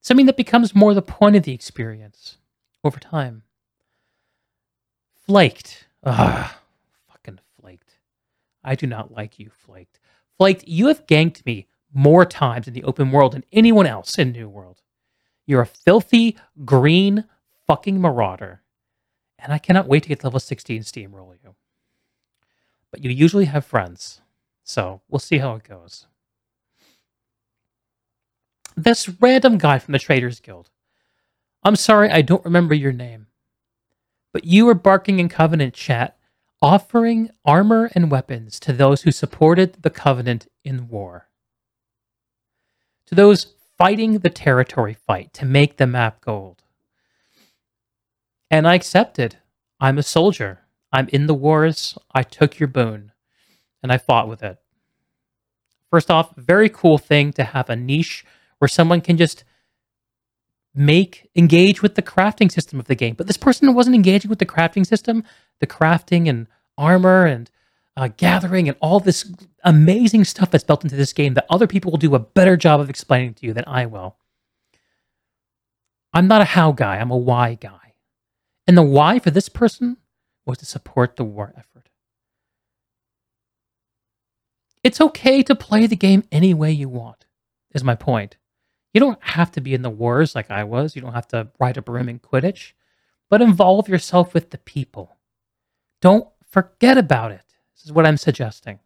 Something 0.00 0.26
that 0.26 0.37
becomes 0.37 0.74
more 0.74 0.94
the 0.94 1.02
point 1.02 1.37
of 1.37 1.44
the 1.44 1.52
experience 1.52 2.38
over 2.83 2.98
time. 2.98 3.42
Flaked. 5.26 5.87
Ugh 6.02 6.50
fucking 7.22 7.40
flaked. 7.61 7.98
I 8.64 8.74
do 8.74 8.87
not 8.87 9.12
like 9.12 9.38
you, 9.38 9.50
Flaked. 9.50 10.00
Flaked, 10.38 10.66
you 10.66 10.88
have 10.88 11.07
ganked 11.07 11.44
me 11.46 11.68
more 11.92 12.24
times 12.24 12.66
in 12.66 12.74
the 12.74 12.85
open 12.85 13.11
world 13.11 13.33
than 13.33 13.44
anyone 13.52 13.87
else 13.87 14.18
in 14.18 14.33
New 14.33 14.48
World. 14.48 14.81
You're 15.46 15.62
a 15.62 15.66
filthy, 15.66 16.37
green, 16.64 17.24
fucking 17.66 18.00
marauder. 18.00 18.62
And 19.38 19.52
I 19.52 19.59
cannot 19.59 19.88
wait 19.88 20.05
to 20.05 20.09
get 20.09 20.20
to 20.20 20.26
level 20.26 20.40
16 20.40 20.83
steamroll 20.83 21.35
you. 21.42 21.55
But 22.92 23.02
you 23.02 23.11
usually 23.11 23.46
have 23.46 23.64
friends. 23.64 24.20
So 24.62 25.00
we'll 25.09 25.18
see 25.18 25.38
how 25.38 25.55
it 25.55 25.64
goes. 25.64 26.07
This 28.76 29.09
random 29.20 29.59
guy 29.59 29.81
from 29.81 29.92
the 29.92 29.98
Traders 29.98 30.38
Guild. 30.38 30.70
I'm 31.64 31.76
sorry, 31.76 32.11
I 32.11 32.22
don't 32.22 32.44
remember 32.44 32.74
your 32.74 32.92
name. 32.92 33.26
But 34.33 34.44
you 34.44 34.66
were 34.66 34.74
barking 34.74 35.18
in 35.18 35.28
Covenant 35.28 35.74
chat 35.74 36.16
offering 36.62 37.28
armor 37.44 37.90
and 37.94 38.11
weapons 38.11 38.61
to 38.61 38.72
those 38.72 39.02
who 39.02 39.11
supported 39.11 39.83
the 39.83 39.90
Covenant 39.90 40.46
in 40.64 40.88
war. 40.88 41.28
To 43.07 43.14
those 43.16 43.55
fighting 43.76 44.20
the 44.20 44.31
territory 44.31 44.94
fight 44.94 45.33
to 45.35 45.44
make 45.44 45.76
the 45.76 45.88
map 45.88 46.20
gold. 46.20 46.62
And 48.48 48.66
I 48.66 48.74
accepted. 48.74 49.38
I'm 49.81 49.98
a 49.98 50.02
soldier. 50.02 50.62
I'm 50.92 51.09
in 51.09 51.26
the 51.26 51.35
wars. 51.35 51.96
I 52.12 52.22
took 52.22 52.59
your 52.59 52.68
boon 52.68 53.12
and 53.83 53.92
I 53.92 53.98
fought 53.98 54.28
with 54.28 54.42
it. 54.42 54.59
First 55.90 56.11
off, 56.11 56.35
very 56.37 56.68
cool 56.68 56.98
thing 56.98 57.33
to 57.35 57.44
have 57.44 57.68
a 57.68 57.76
niche 57.76 58.24
where 58.59 58.68
someone 58.68 59.00
can 59.00 59.16
just 59.16 59.44
make 60.74 61.28
engage 61.37 61.83
with 61.83 61.96
the 61.96 62.02
crafting 62.02 62.50
system 62.50 62.81
of 62.81 62.87
the 62.87 62.94
game. 62.94 63.14
But 63.14 63.26
this 63.26 63.37
person 63.37 63.74
wasn't 63.74 63.96
engaging 63.96 64.28
with 64.28 64.38
the 64.38 64.46
crafting 64.46 64.87
system, 64.87 65.24
the 65.61 65.66
crafting 65.66 66.28
and 66.28 66.46
armor 66.78 67.26
and 67.26 67.50
uh, 67.96 68.09
gathering 68.16 68.68
and 68.68 68.76
all 68.81 69.00
this 69.00 69.31
amazing 69.64 70.24
stuff 70.24 70.50
that's 70.50 70.64
built 70.64 70.85
into 70.85 70.96
this 70.96 71.12
game 71.12 71.35
that 71.35 71.46
other 71.50 71.66
people 71.66 71.90
will 71.90 71.98
do 71.98 72.14
a 72.14 72.18
better 72.18 72.57
job 72.57 72.81
of 72.81 72.88
explaining 72.88 73.35
to 73.35 73.46
you 73.46 73.52
than 73.52 73.64
I 73.66 73.87
will. 73.87 74.16
I'm 76.14 76.28
not 76.28 76.40
a 76.40 76.46
how 76.46 76.72
guy, 76.72 76.98
I'm 76.98 77.11
a 77.11 77.16
why 77.16 77.55
guy. 77.55 77.94
And 78.66 78.76
the 78.76 78.83
why 78.83 79.18
for 79.18 79.31
this 79.31 79.48
person 79.48 79.96
was 80.44 80.59
to 80.59 80.66
support 80.66 81.16
the 81.16 81.24
war 81.24 81.52
effort. 81.57 81.88
It's 84.83 85.00
okay 85.00 85.42
to 85.44 85.55
play 85.55 85.87
the 85.87 85.96
game 85.96 86.24
any 86.33 86.55
way 86.55 86.72
you 86.72 86.88
want, 86.88 87.26
is 87.72 87.85
my 87.85 87.94
point. 87.94 88.37
You 88.92 89.00
don't 89.00 89.22
have 89.22 89.50
to 89.52 89.61
be 89.61 89.74
in 89.74 89.83
the 89.83 89.90
wars 89.90 90.35
like 90.35 90.50
I 90.50 90.64
was. 90.64 90.94
You 90.96 91.02
don't 91.02 91.14
have 91.14 91.28
to 91.28 91.48
ride 91.59 91.76
a 91.76 91.83
broom 91.83 92.09
in 92.09 92.18
Quidditch, 92.18 92.72
but 93.31 93.40
involve 93.40 93.88
yourself 93.88 94.35
with 94.35 94.50
the 94.50 94.59
people. 94.59 95.16
Don't 96.00 96.28
forget 96.48 96.98
about 96.98 97.31
it. 97.31 97.44
This 97.74 97.85
is 97.85 97.92
what 97.92 98.07
I'm 98.07 98.16
suggesting. 98.16 98.81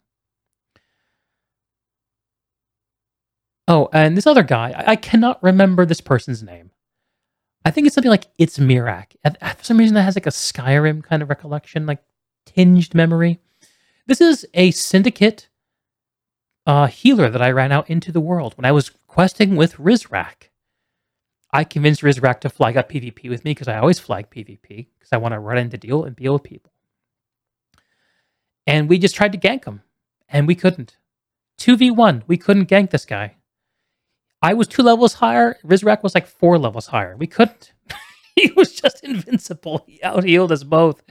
Oh, 3.66 3.88
and 3.92 4.16
this 4.16 4.27
other 4.27 4.45
guy, 4.45 4.71
I, 4.77 4.92
I 4.92 4.97
cannot 4.97 5.42
remember 5.42 5.85
this 5.85 6.01
person's 6.01 6.42
name. 6.42 6.71
I 7.66 7.72
think 7.72 7.88
it's 7.88 7.96
something 7.96 8.11
like 8.11 8.29
It's 8.38 8.59
Mirak. 8.59 9.16
For 9.24 9.64
some 9.64 9.79
reason, 9.79 9.96
that 9.96 10.02
has 10.02 10.14
like 10.14 10.26
a 10.26 10.31
Skyrim 10.31 11.02
kind 11.02 11.20
of 11.20 11.29
recollection, 11.29 11.85
like 11.85 11.98
tinged 12.44 12.94
memory. 12.94 13.40
This 14.07 14.20
is 14.20 14.46
a 14.55 14.70
syndicate 14.70 15.48
uh, 16.64 16.87
healer 16.87 17.29
that 17.29 17.42
I 17.42 17.50
ran 17.50 17.72
out 17.72 17.90
into 17.90 18.12
the 18.12 18.20
world 18.20 18.57
when 18.57 18.66
I 18.66 18.70
was 18.70 18.90
questing 19.09 19.57
with 19.57 19.79
Rizrak. 19.79 20.50
I 21.52 21.64
convinced 21.64 22.02
Rizrak 22.02 22.38
to 22.42 22.50
flag 22.50 22.76
up 22.76 22.88
PvP 22.88 23.29
with 23.29 23.44
me 23.44 23.50
because 23.50 23.66
I 23.66 23.79
always 23.79 23.98
flag 23.98 24.31
PvP 24.31 24.87
because 24.96 25.11
I 25.11 25.16
want 25.16 25.35
to 25.35 25.40
run 25.40 25.59
into 25.59 25.76
deal 25.76 26.05
and 26.05 26.14
deal 26.14 26.35
with 26.35 26.44
people. 26.44 26.70
And 28.64 28.88
we 28.88 28.96
just 28.96 29.16
tried 29.16 29.33
to 29.33 29.38
gank 29.38 29.64
him, 29.64 29.83
and 30.29 30.46
we 30.46 30.55
couldn't. 30.55 30.98
2v1, 31.59 32.22
we 32.29 32.37
couldn't 32.37 32.70
gank 32.70 32.90
this 32.90 33.05
guy. 33.05 33.35
I 34.47 34.55
was 34.55 34.69
two 34.69 34.83
levels 34.83 35.15
higher. 35.15 35.57
Rizrak 35.65 36.05
was 36.05 36.15
like 36.15 36.29
four 36.29 36.57
levels 36.57 36.87
higher. 36.87 37.17
We 37.17 37.27
couldn't. 37.27 37.73
he 38.37 38.53
was 38.53 38.73
just 38.73 39.03
invincible. 39.03 39.83
He 39.89 40.01
out 40.05 40.23
healed 40.23 40.53
us 40.53 40.63
both. 40.63 41.03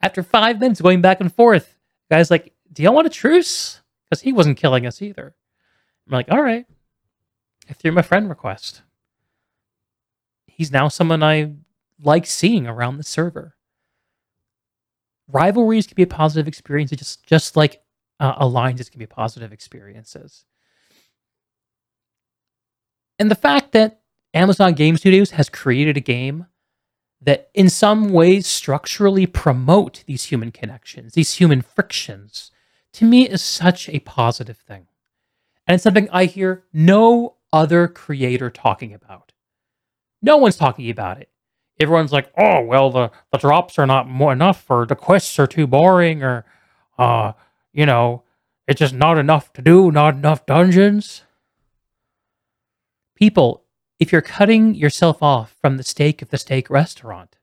After 0.00 0.24
five 0.24 0.58
minutes 0.58 0.80
going 0.80 1.00
back 1.00 1.20
and 1.20 1.32
forth, 1.32 1.78
guy's 2.10 2.28
like, 2.28 2.52
Do 2.72 2.82
y'all 2.82 2.94
want 2.94 3.06
a 3.06 3.10
truce? 3.10 3.80
Because 4.04 4.22
he 4.22 4.32
wasn't 4.32 4.56
killing 4.56 4.84
us 4.84 5.00
either. 5.00 5.36
I'm 6.08 6.12
like, 6.12 6.28
All 6.28 6.42
right. 6.42 6.66
I 7.70 7.72
threw 7.72 7.96
a 7.96 8.02
friend 8.02 8.28
request. 8.28 8.82
He's 10.46 10.72
now 10.72 10.88
someone 10.88 11.22
I 11.22 11.52
like 12.02 12.26
seeing 12.26 12.66
around 12.66 12.96
the 12.96 13.04
server 13.04 13.54
rivalries 15.28 15.86
can 15.86 15.94
be 15.94 16.02
a 16.02 16.06
positive 16.06 16.48
experience, 16.48 16.90
just 16.90 17.24
just 17.24 17.56
like 17.56 17.80
uh, 18.20 18.34
alliances 18.38 18.90
can 18.90 18.98
be 18.98 19.06
positive 19.06 19.52
experiences. 19.52 20.44
And 23.22 23.30
the 23.30 23.36
fact 23.36 23.70
that 23.70 24.00
Amazon 24.34 24.72
Game 24.72 24.96
Studios 24.96 25.30
has 25.30 25.48
created 25.48 25.96
a 25.96 26.00
game 26.00 26.46
that, 27.20 27.50
in 27.54 27.70
some 27.70 28.08
ways, 28.08 28.48
structurally 28.48 29.26
promote 29.26 30.02
these 30.08 30.24
human 30.24 30.50
connections, 30.50 31.12
these 31.12 31.34
human 31.34 31.62
frictions, 31.62 32.50
to 32.94 33.04
me 33.04 33.28
is 33.28 33.40
such 33.40 33.88
a 33.88 34.00
positive 34.00 34.58
thing. 34.58 34.88
And 35.68 35.76
it's 35.76 35.84
something 35.84 36.08
I 36.10 36.24
hear 36.24 36.64
no 36.72 37.36
other 37.52 37.86
creator 37.86 38.50
talking 38.50 38.92
about. 38.92 39.30
No 40.20 40.36
one's 40.36 40.56
talking 40.56 40.90
about 40.90 41.20
it. 41.20 41.28
Everyone's 41.78 42.10
like, 42.10 42.32
oh, 42.36 42.62
well, 42.62 42.90
the, 42.90 43.12
the 43.30 43.38
drops 43.38 43.78
are 43.78 43.86
not 43.86 44.08
more 44.08 44.32
enough, 44.32 44.68
or 44.68 44.84
the 44.84 44.96
quests 44.96 45.38
are 45.38 45.46
too 45.46 45.68
boring, 45.68 46.24
or, 46.24 46.44
uh, 46.98 47.34
you 47.72 47.86
know, 47.86 48.24
it's 48.66 48.80
just 48.80 48.94
not 48.94 49.16
enough 49.16 49.52
to 49.52 49.62
do, 49.62 49.92
not 49.92 50.14
enough 50.14 50.44
dungeons. 50.44 51.22
People, 53.22 53.62
if 54.00 54.10
you're 54.10 54.20
cutting 54.20 54.74
yourself 54.74 55.22
off 55.22 55.54
from 55.60 55.76
the 55.76 55.84
steak 55.84 56.22
of 56.22 56.30
the 56.30 56.38
steak 56.38 56.68
restaurant, 56.68 57.36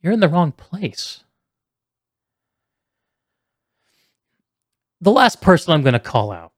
you're 0.00 0.12
in 0.12 0.18
the 0.18 0.28
wrong 0.28 0.50
place. 0.50 1.22
The 5.00 5.12
last 5.12 5.40
person 5.40 5.72
I'm 5.72 5.82
going 5.82 5.92
to 5.92 6.00
call 6.00 6.32
out 6.32 6.50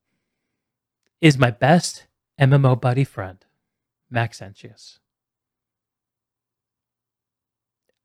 is 1.21 1.37
my 1.37 1.51
best 1.51 2.07
MMO 2.41 2.81
buddy 2.81 3.05
friend, 3.05 3.45
Maxentius. 4.11 5.01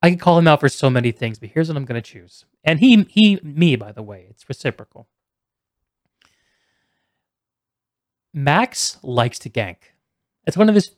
I 0.02 0.10
could 0.10 0.20
call 0.20 0.38
him 0.38 0.50
out 0.50 0.60
for 0.60 0.68
so 0.68 0.90
many 0.90 1.14
things, 1.14 1.40
but 1.40 1.52
here's 1.54 1.70
what 1.70 1.78
I'm 1.78 1.86
going 1.86 2.04
to 2.04 2.12
choose. 2.12 2.44
And 2.66 2.82
he, 2.82 3.04
he, 3.10 3.40
me, 3.42 3.78
by 3.78 3.94
the 3.94 4.04
way, 4.04 4.28
it's 4.30 4.50
reciprocal. 4.50 5.08
Max 8.34 8.98
likes 9.02 9.40
to 9.40 9.50
gank. 9.50 9.78
It's 10.46 10.58
one 10.58 10.70
of 10.70 10.76
his 10.76 10.92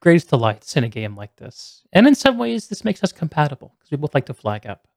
greatest 0.00 0.30
delights 0.30 0.76
in 0.76 0.84
a 0.84 0.88
game 0.88 1.16
like 1.16 1.36
this. 1.36 1.82
And 1.92 2.06
in 2.06 2.14
some 2.14 2.38
ways, 2.38 2.68
this 2.68 2.84
makes 2.84 3.04
us 3.04 3.12
compatible 3.12 3.74
because 3.78 3.90
we 3.90 3.96
both 3.96 4.14
like 4.14 4.26
to 4.26 4.34
flag 4.34 4.66
up. 4.66 4.88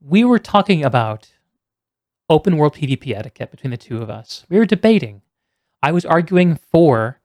We 0.00 0.24
were 0.24 0.38
talking 0.38 0.84
about 0.84 1.28
open 2.28 2.56
world 2.56 2.74
PvP 2.74 3.16
etiquette 3.16 3.50
between 3.50 3.70
the 3.70 3.76
two 3.76 4.02
of 4.02 4.10
us. 4.10 4.44
We 4.48 4.58
were 4.58 4.66
debating. 4.66 5.22
I 5.82 5.92
was 5.92 6.04
arguing 6.04 6.56
for 6.56 7.20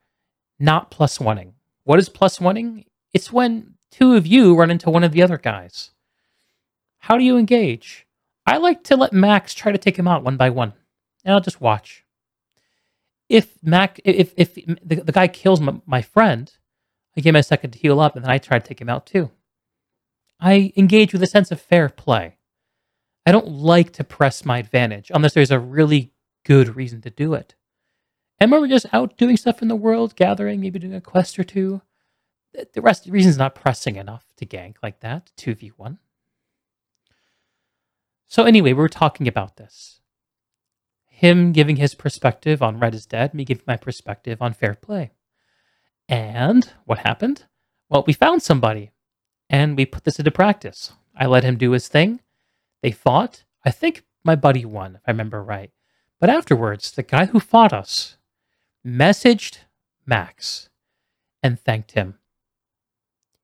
not 0.59 0.91
plus 0.91 1.17
oneing. 1.17 1.53
What 1.83 1.99
is 1.99 2.09
plus 2.09 2.39
oneing? 2.39 2.85
It's 3.13 3.33
when 3.33 3.73
two 3.89 4.15
of 4.15 4.27
you 4.27 4.55
run 4.55 4.71
into 4.71 4.89
one 4.89 5.03
of 5.03 5.11
the 5.11 5.23
other 5.23 5.37
guys. 5.37 5.91
How 6.99 7.17
do 7.17 7.23
you 7.23 7.37
engage? 7.37 8.05
I 8.45 8.57
like 8.57 8.83
to 8.85 8.95
let 8.95 9.13
Max 9.13 9.53
try 9.53 9.71
to 9.71 9.77
take 9.77 9.97
him 9.97 10.07
out 10.07 10.23
one 10.23 10.37
by 10.37 10.49
one, 10.49 10.73
and 11.25 11.33
I'll 11.33 11.41
just 11.41 11.61
watch. 11.61 12.05
If 13.31 13.55
Mac, 13.63 14.01
if 14.03 14.33
if 14.35 14.55
the, 14.55 14.95
the 14.95 15.11
guy 15.13 15.29
kills 15.29 15.61
my, 15.61 15.79
my 15.85 16.01
friend, 16.01 16.51
I 17.15 17.21
give 17.21 17.33
him 17.33 17.39
a 17.39 17.43
second 17.43 17.71
to 17.71 17.79
heal 17.79 18.01
up, 18.01 18.17
and 18.17 18.25
then 18.25 18.31
I 18.31 18.37
try 18.37 18.59
to 18.59 18.67
take 18.67 18.81
him 18.81 18.89
out 18.89 19.05
too. 19.05 19.31
I 20.37 20.73
engage 20.75 21.13
with 21.13 21.23
a 21.23 21.27
sense 21.27 21.49
of 21.49 21.61
fair 21.61 21.87
play. 21.87 22.35
I 23.25 23.31
don't 23.31 23.47
like 23.47 23.93
to 23.93 24.03
press 24.03 24.43
my 24.43 24.57
advantage 24.57 25.11
unless 25.13 25.33
there's 25.33 25.51
a 25.51 25.59
really 25.59 26.11
good 26.43 26.75
reason 26.75 26.99
to 27.03 27.09
do 27.09 27.33
it. 27.33 27.55
And 28.37 28.51
when 28.51 28.59
we're 28.59 28.67
just 28.67 28.87
out 28.91 29.15
doing 29.15 29.37
stuff 29.37 29.61
in 29.61 29.69
the 29.69 29.75
world, 29.77 30.17
gathering, 30.17 30.59
maybe 30.59 30.79
doing 30.79 30.95
a 30.95 30.99
quest 30.99 31.39
or 31.39 31.45
two, 31.45 31.81
the 32.73 32.81
rest 32.81 33.01
of 33.01 33.05
the 33.05 33.11
reason's 33.13 33.37
not 33.37 33.55
pressing 33.55 33.95
enough 33.95 34.25
to 34.37 34.45
gank 34.45 34.75
like 34.83 34.99
that, 34.99 35.31
2v1. 35.37 35.99
So 38.27 38.43
anyway, 38.43 38.73
we 38.73 38.81
were 38.81 38.89
talking 38.89 39.27
about 39.27 39.55
this. 39.55 40.00
Him 41.21 41.51
giving 41.51 41.75
his 41.75 41.93
perspective 41.93 42.63
on 42.63 42.79
Red 42.79 42.95
is 42.95 43.05
Dead, 43.05 43.35
me 43.35 43.45
giving 43.45 43.65
my 43.67 43.77
perspective 43.77 44.41
on 44.41 44.53
fair 44.53 44.73
play. 44.73 45.11
And 46.09 46.67
what 46.85 46.97
happened? 46.97 47.43
Well, 47.89 48.03
we 48.07 48.13
found 48.13 48.41
somebody 48.41 48.89
and 49.47 49.77
we 49.77 49.85
put 49.85 50.03
this 50.03 50.17
into 50.17 50.31
practice. 50.31 50.93
I 51.15 51.27
let 51.27 51.43
him 51.43 51.59
do 51.59 51.73
his 51.73 51.87
thing. 51.87 52.21
They 52.81 52.89
fought. 52.89 53.43
I 53.63 53.69
think 53.69 54.03
my 54.25 54.33
buddy 54.35 54.65
won, 54.65 54.95
if 54.95 55.01
I 55.05 55.11
remember 55.11 55.43
right. 55.43 55.69
But 56.19 56.31
afterwards, 56.31 56.89
the 56.89 57.03
guy 57.03 57.27
who 57.27 57.39
fought 57.39 57.71
us 57.71 58.17
messaged 58.83 59.59
Max 60.07 60.69
and 61.43 61.59
thanked 61.59 61.91
him. 61.91 62.17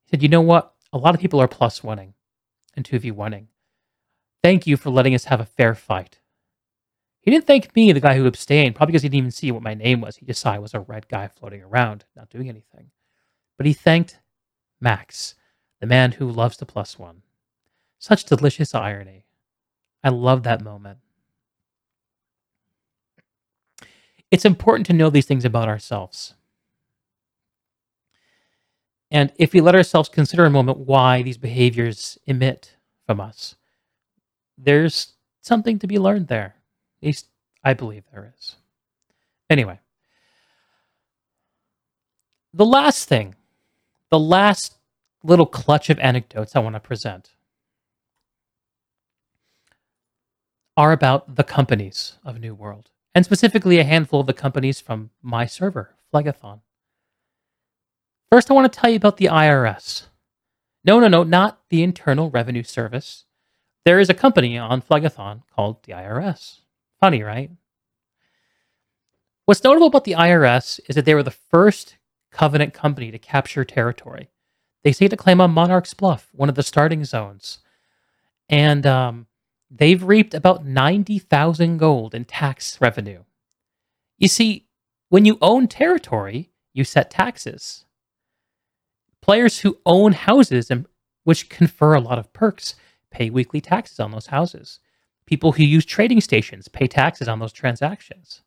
He 0.06 0.10
said, 0.10 0.24
You 0.24 0.30
know 0.30 0.42
what? 0.42 0.74
A 0.92 0.98
lot 0.98 1.14
of 1.14 1.22
people 1.22 1.40
are 1.40 1.48
plus 1.48 1.84
winning 1.84 2.16
and 2.76 2.84
2v 2.84 3.12
winning. 3.12 3.50
Thank 4.42 4.66
you 4.66 4.78
for 4.78 4.90
letting 4.90 5.14
us 5.14 5.26
have 5.26 5.40
a 5.40 5.46
fair 5.46 5.76
fight. 5.76 6.18
He 7.28 7.32
didn't 7.32 7.46
thank 7.46 7.76
me, 7.76 7.92
the 7.92 8.00
guy 8.00 8.16
who 8.16 8.26
abstained, 8.26 8.76
probably 8.76 8.94
because 8.94 9.02
he 9.04 9.10
didn't 9.10 9.18
even 9.18 9.32
see 9.32 9.52
what 9.52 9.62
my 9.62 9.74
name 9.74 10.00
was. 10.00 10.16
He 10.16 10.26
just 10.26 10.40
saw 10.40 10.54
I 10.54 10.60
was 10.60 10.74
a 10.74 10.80
red 10.80 11.10
guy 11.10 11.28
floating 11.28 11.62
around, 11.62 12.06
not 12.16 12.30
doing 12.30 12.48
anything. 12.48 12.92
But 13.58 13.66
he 13.66 13.74
thanked 13.74 14.20
Max, 14.80 15.36
the 15.82 15.88
man 15.88 16.14
who 16.14 16.32
loves 16.32 16.56
the 16.56 16.66
plus 16.66 16.98
one. 16.98 17.24
Such 18.00 18.24
delicious 18.24 18.74
irony. 18.74 19.26
I 20.06 20.08
love 20.08 20.44
that 20.44 20.64
moment. 20.64 21.00
It's 24.32 24.46
important 24.46 24.86
to 24.86 24.94
know 24.94 25.10
these 25.10 25.26
things 25.26 25.44
about 25.44 25.68
ourselves. 25.68 26.34
And 29.12 29.34
if 29.38 29.52
we 29.52 29.60
let 29.60 29.76
ourselves 29.76 30.08
consider 30.08 30.46
a 30.46 30.50
moment 30.50 30.78
why 30.78 31.24
these 31.24 31.38
behaviors 31.38 32.18
emit 32.26 32.78
from 33.06 33.20
us, 33.20 33.56
there's 34.58 35.16
something 35.42 35.78
to 35.80 35.88
be 35.88 36.00
learned 36.00 36.30
there. 36.30 36.54
Least 37.02 37.28
I 37.64 37.74
believe 37.74 38.04
there 38.12 38.34
is. 38.38 38.56
Anyway, 39.50 39.80
the 42.54 42.66
last 42.66 43.08
thing, 43.08 43.36
the 44.10 44.20
last 44.20 44.78
little 45.24 45.46
clutch 45.46 45.90
of 45.90 46.00
anecdotes 46.00 46.56
I 46.56 46.60
want 46.60 46.76
to 46.76 46.80
present 46.80 47.32
are 50.76 50.92
about 50.92 51.36
the 51.36 51.44
companies 51.44 52.18
of 52.24 52.40
New 52.40 52.54
World, 52.54 52.92
and 53.16 53.26
specifically 53.26 53.80
a 53.80 53.84
handful 53.84 54.22
of 54.22 54.28
the 54.28 54.34
companies 54.34 54.80
from 54.80 55.10
my 55.22 55.46
server, 55.46 55.96
Phlegethon. 56.14 56.62
First, 58.32 58.52
I 58.52 58.54
want 58.54 58.72
to 58.72 58.80
tell 58.80 58.90
you 58.90 58.98
about 58.98 59.18
the 59.18 59.26
IRS. 59.26 60.06
No, 60.84 61.00
no, 61.00 61.08
no, 61.08 61.24
not 61.24 61.62
the 61.70 61.82
Internal 61.82 62.30
Revenue 62.30 62.64
Service. 62.64 63.26
There 63.86 64.00
is 64.00 64.10
a 64.10 64.14
company 64.14 64.58
on 64.58 64.82
Phlegethon 64.82 65.44
called 65.54 65.84
the 65.84 65.94
IRS. 65.94 66.60
Funny, 67.00 67.24
right? 67.24 67.52
What's 69.46 69.64
notable 69.64 69.88
about 69.88 70.04
the 70.04 70.14
IRS 70.14 70.80
is 70.90 70.96
that 70.96 71.06
they 71.06 71.16
were 71.16 71.24
the 71.24 71.32
first 71.32 71.98
Covenant 72.32 72.74
company 72.74 73.10
to 73.10 73.18
capture 73.18 73.64
territory. 73.64 74.30
They 74.84 74.92
stake 74.92 75.14
a 75.14 75.18
claim 75.18 75.42
on 75.42 75.52
Monarch's 75.52 75.94
Bluff, 75.94 76.30
one 76.34 76.50
of 76.50 76.56
the 76.56 76.62
starting 76.62 77.04
zones. 77.04 77.60
And 78.50 78.86
um, 78.86 79.28
they've 79.72 80.04
reaped 80.04 80.34
about 80.34 80.66
90,000 80.66 81.78
gold 81.78 82.14
in 82.14 82.26
tax 82.26 82.80
revenue. 82.80 83.24
You 84.20 84.28
see, 84.28 84.68
when 85.10 85.26
you 85.26 85.38
own 85.42 85.68
territory, 85.68 86.52
you 86.74 86.84
set 86.84 87.10
taxes. 87.10 87.86
Players 89.22 89.60
who 89.60 89.80
own 89.86 90.12
houses 90.12 90.70
and 90.70 90.86
which 91.24 91.50
confer 91.50 91.96
a 91.96 92.02
lot 92.02 92.20
of 92.20 92.32
perks 92.34 92.76
pay 93.10 93.30
weekly 93.30 93.62
taxes 93.62 94.00
on 94.00 94.12
those 94.12 94.28
houses. 94.28 94.80
People 95.28 95.52
who 95.52 95.64
use 95.64 95.86
trading 95.86 96.22
stations 96.22 96.68
pay 96.68 96.88
taxes 96.88 97.28
on 97.28 97.38
those 97.38 97.54
transactions. 97.54 98.42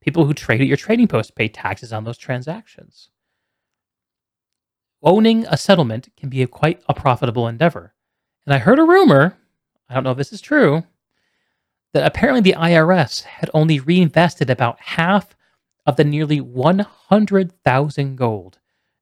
People 0.00 0.26
who 0.26 0.34
trade 0.34 0.60
at 0.60 0.68
your 0.68 0.76
trading 0.76 1.08
post 1.08 1.34
pay 1.34 1.48
taxes 1.48 1.92
on 1.92 2.04
those 2.04 2.18
transactions. 2.18 3.08
Owning 5.02 5.46
a 5.46 5.56
settlement 5.56 6.08
can 6.16 6.28
be 6.28 6.42
a 6.42 6.46
quite 6.46 6.82
a 6.88 6.94
profitable 6.94 7.48
endeavor. 7.48 7.94
And 8.44 8.54
I 8.54 8.58
heard 8.58 8.78
a 8.78 8.84
rumor 8.84 9.36
I 9.88 9.94
don't 9.94 10.04
know 10.04 10.10
if 10.10 10.18
this 10.18 10.32
is 10.32 10.40
true, 10.40 10.84
that 11.92 12.06
apparently 12.06 12.40
the 12.40 12.58
IRS 12.58 13.22
had 13.22 13.50
only 13.54 13.80
reinvested 13.80 14.50
about 14.50 14.80
half 14.80 15.36
of 15.86 15.96
the 15.96 16.04
nearly 16.04 16.40
100,000 16.40 18.16
gold 18.16 18.58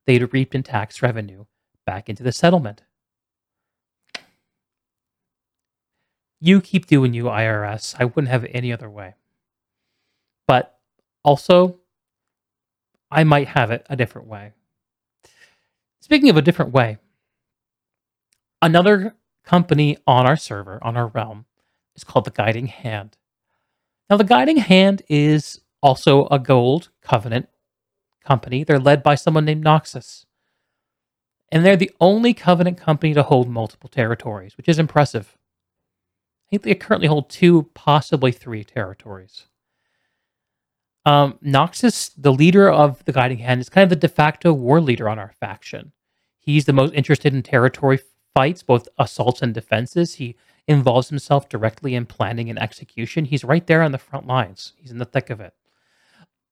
they'd 0.07 0.33
reaped 0.33 0.55
in 0.55 0.63
tax 0.63 1.03
revenue 1.03 1.47
back 1.87 2.09
into 2.09 2.23
the 2.23 2.33
settlement. 2.33 2.83
You 6.45 6.61
keep 6.61 6.85
doing 6.85 7.15
you, 7.15 7.25
IRS. 7.25 7.97
I 7.99 8.05
wouldn't 8.05 8.29
have 8.29 8.45
it 8.45 8.51
any 8.53 8.71
other 8.71 8.91
way. 8.91 9.15
But 10.47 10.79
also, 11.23 11.79
I 13.11 13.25
might 13.25 13.49
have 13.49 13.71
it 13.71 13.87
a 13.89 13.97
different 13.97 14.29
way. 14.29 14.53
Speaking 16.03 16.29
of 16.29 16.37
a 16.37 16.43
different 16.43 16.73
way, 16.73 16.99
another 18.61 19.15
company 19.43 19.97
on 20.07 20.27
our 20.27 20.37
server, 20.37 20.79
on 20.83 20.99
our 20.99 21.07
realm, 21.07 21.47
is 21.97 22.05
called 22.05 22.27
the 22.27 22.31
Guiding 22.31 22.67
Hand. 22.67 23.17
Now, 24.11 24.19
the 24.19 24.23
Guiding 24.23 24.59
Hand 24.59 25.01
is 25.09 25.63
also 25.83 26.27
a 26.27 26.39
gold 26.39 26.91
covenant 27.01 27.49
company. 28.23 28.65
They're 28.65 28.79
led 28.79 29.03
by 29.03 29.15
someone 29.15 29.47
named 29.47 29.65
Noxus. 29.65 30.27
And 31.51 31.65
they're 31.65 31.75
the 31.75 31.93
only 32.03 32.35
covenant 32.35 32.77
company 32.77 33.15
to 33.15 33.23
hold 33.23 33.49
multiple 33.49 33.89
territories, 33.89 34.59
which 34.59 34.69
is 34.69 34.79
impressive. 34.79 35.39
They 36.59 36.75
currently 36.75 37.09
hold 37.09 37.31
two, 37.31 37.71
possibly 37.75 38.33
three 38.33 38.65
territories. 38.65 39.47
Um, 41.07 41.39
Noxus, 41.45 42.13
the 42.17 42.33
leader 42.33 42.71
of 42.71 43.05
the 43.05 43.13
Guiding 43.13 43.39
Hand, 43.39 43.61
is 43.61 43.69
kind 43.69 43.85
of 43.85 43.91
the 43.91 43.97
de 43.97 44.09
facto 44.09 44.53
war 44.53 44.81
leader 44.81 45.09
on 45.09 45.19
our 45.19 45.33
faction. 45.39 45.93
He's 46.39 46.65
the 46.65 46.73
most 46.73 46.95
interested 46.95 47.35
in 47.35 47.43
territory 47.43 48.01
fights, 48.35 48.63
both 48.63 48.89
assaults 48.99 49.43
and 49.43 49.53
defenses. 49.53 50.15
He 50.15 50.37
involves 50.67 51.09
himself 51.09 51.49
directly 51.49 51.95
in 51.95 52.07
planning 52.07 52.49
and 52.49 52.59
execution. 52.59 53.27
He's 53.27 53.45
right 53.45 53.67
there 53.67 53.83
on 53.83 53.93
the 53.93 53.99
front 53.99 54.27
lines. 54.27 54.73
He's 54.77 54.91
in 54.91 54.99
the 54.99 55.05
thick 55.05 55.31
of 55.31 55.41
it. 55.41 55.55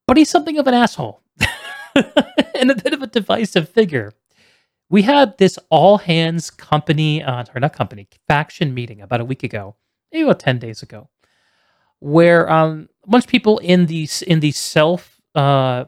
But 0.06 0.16
he's 0.16 0.30
something 0.30 0.58
of 0.58 0.66
an 0.66 0.74
asshole 0.74 1.22
and 1.94 2.70
a 2.70 2.74
bit 2.74 2.92
of 2.92 3.02
a 3.02 3.06
divisive 3.06 3.68
figure. 3.68 4.12
We 4.90 5.02
had 5.02 5.38
this 5.38 5.58
all 5.70 5.98
hands 5.98 6.50
company, 6.50 7.22
uh, 7.22 7.44
or 7.54 7.60
not 7.60 7.72
company, 7.72 8.08
faction 8.28 8.74
meeting 8.74 9.00
about 9.00 9.22
a 9.22 9.24
week 9.24 9.42
ago, 9.42 9.76
maybe 10.12 10.24
about 10.24 10.40
10 10.40 10.58
days 10.58 10.82
ago, 10.82 11.08
where 11.98 12.50
um, 12.50 12.88
a 13.04 13.10
bunch 13.10 13.24
of 13.24 13.30
people 13.30 13.58
in 13.58 13.86
the, 13.86 14.08
in 14.26 14.40
the 14.40 14.52
self, 14.52 15.20
uh, 15.34 15.84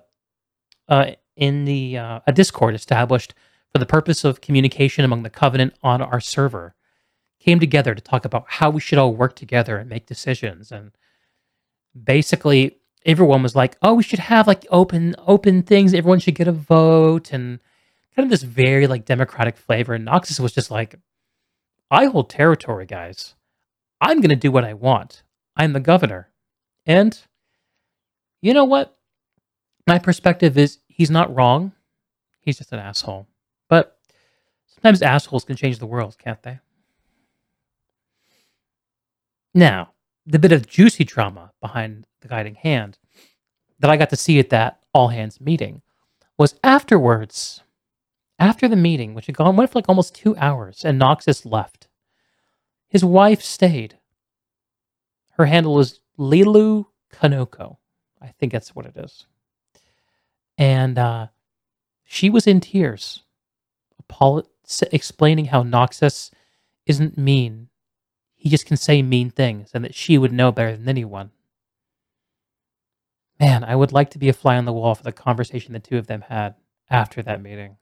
uh, 0.88 1.10
in 1.36 1.64
the 1.64 1.98
uh, 1.98 2.20
a 2.26 2.32
Discord 2.32 2.74
established 2.74 3.34
for 3.72 3.78
the 3.78 3.86
purpose 3.86 4.24
of 4.24 4.40
communication 4.40 5.04
among 5.04 5.22
the 5.22 5.30
Covenant 5.30 5.74
on 5.82 6.00
our 6.00 6.20
server 6.20 6.74
came 7.40 7.60
together 7.60 7.94
to 7.94 8.00
talk 8.00 8.24
about 8.24 8.44
how 8.48 8.70
we 8.70 8.80
should 8.80 8.98
all 8.98 9.14
work 9.14 9.36
together 9.36 9.76
and 9.76 9.90
make 9.90 10.06
decisions. 10.06 10.72
And 10.72 10.92
basically, 12.00 12.78
everyone 13.04 13.42
was 13.42 13.54
like, 13.54 13.76
"Oh, 13.82 13.94
we 13.94 14.02
should 14.02 14.18
have 14.20 14.46
like 14.46 14.64
open 14.70 15.14
open 15.26 15.62
things. 15.62 15.92
Everyone 15.92 16.20
should 16.20 16.36
get 16.36 16.48
a 16.48 16.52
vote," 16.52 17.32
and 17.32 17.60
kind 18.16 18.24
of 18.24 18.30
this 18.30 18.42
very 18.42 18.86
like 18.86 19.04
democratic 19.04 19.56
flavor. 19.56 19.94
And 19.94 20.06
Noxus 20.06 20.40
was 20.40 20.52
just 20.52 20.70
like, 20.70 20.96
"I 21.90 22.06
hold 22.06 22.30
territory, 22.30 22.86
guys. 22.86 23.34
I'm 24.04 24.20
going 24.20 24.30
to 24.30 24.36
do 24.36 24.52
what 24.52 24.64
I 24.64 24.74
want. 24.74 25.22
I'm 25.56 25.72
the 25.72 25.80
governor." 25.80 26.30
And 26.86 27.18
you 28.42 28.52
know 28.54 28.64
what? 28.64 28.96
My 29.86 29.98
perspective 29.98 30.56
is 30.56 30.78
he's 30.86 31.10
not 31.10 31.34
wrong. 31.34 31.72
He's 32.40 32.58
just 32.58 32.72
an 32.72 32.78
asshole. 32.78 33.26
But 33.68 33.98
sometimes 34.66 35.02
assholes 35.02 35.44
can 35.44 35.56
change 35.56 35.78
the 35.78 35.86
world, 35.86 36.16
can't 36.18 36.42
they? 36.42 36.60
Now, 39.54 39.92
the 40.26 40.38
bit 40.38 40.52
of 40.52 40.66
juicy 40.66 41.04
drama 41.04 41.52
behind 41.60 42.06
the 42.20 42.28
guiding 42.28 42.56
hand 42.56 42.98
that 43.78 43.90
I 43.90 43.96
got 43.96 44.10
to 44.10 44.16
see 44.16 44.38
at 44.38 44.50
that 44.50 44.80
all 44.92 45.08
hands 45.08 45.40
meeting 45.40 45.82
was 46.36 46.58
afterwards, 46.62 47.62
after 48.38 48.68
the 48.68 48.76
meeting, 48.76 49.14
which 49.14 49.26
had 49.26 49.36
gone 49.36 49.56
went 49.56 49.70
for 49.70 49.78
like 49.78 49.88
almost 49.88 50.14
two 50.14 50.36
hours, 50.36 50.84
and 50.84 51.00
Noxus 51.00 51.50
left. 51.50 51.83
His 52.94 53.04
wife 53.04 53.42
stayed. 53.42 53.98
Her 55.30 55.46
handle 55.46 55.80
is 55.80 55.98
Lilu 56.16 56.86
Kanoko. 57.12 57.78
I 58.22 58.28
think 58.28 58.52
that's 58.52 58.72
what 58.72 58.86
it 58.86 58.96
is. 58.96 59.26
And 60.56 60.96
uh, 60.96 61.26
she 62.04 62.30
was 62.30 62.46
in 62.46 62.60
tears, 62.60 63.24
explaining 64.92 65.46
how 65.46 65.64
Noxus 65.64 66.30
isn't 66.86 67.18
mean 67.18 67.68
he 68.36 68.48
just 68.48 68.64
can 68.64 68.76
say 68.76 69.02
mean 69.02 69.28
things 69.28 69.72
and 69.74 69.84
that 69.84 69.96
she 69.96 70.16
would 70.16 70.32
know 70.32 70.52
better 70.52 70.76
than 70.76 70.88
anyone. 70.88 71.32
Man, 73.40 73.64
I 73.64 73.74
would 73.74 73.90
like 73.90 74.10
to 74.10 74.20
be 74.20 74.28
a 74.28 74.32
fly 74.32 74.56
on 74.56 74.66
the 74.66 74.72
wall 74.72 74.94
for 74.94 75.02
the 75.02 75.10
conversation 75.10 75.72
the 75.72 75.80
two 75.80 75.98
of 75.98 76.06
them 76.06 76.20
had 76.28 76.54
after 76.88 77.22
that 77.22 77.42
meeting. 77.42 77.76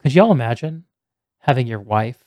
Could 0.00 0.14
y'all 0.14 0.32
imagine 0.32 0.84
having 1.40 1.66
your 1.66 1.80
wife 1.80 2.23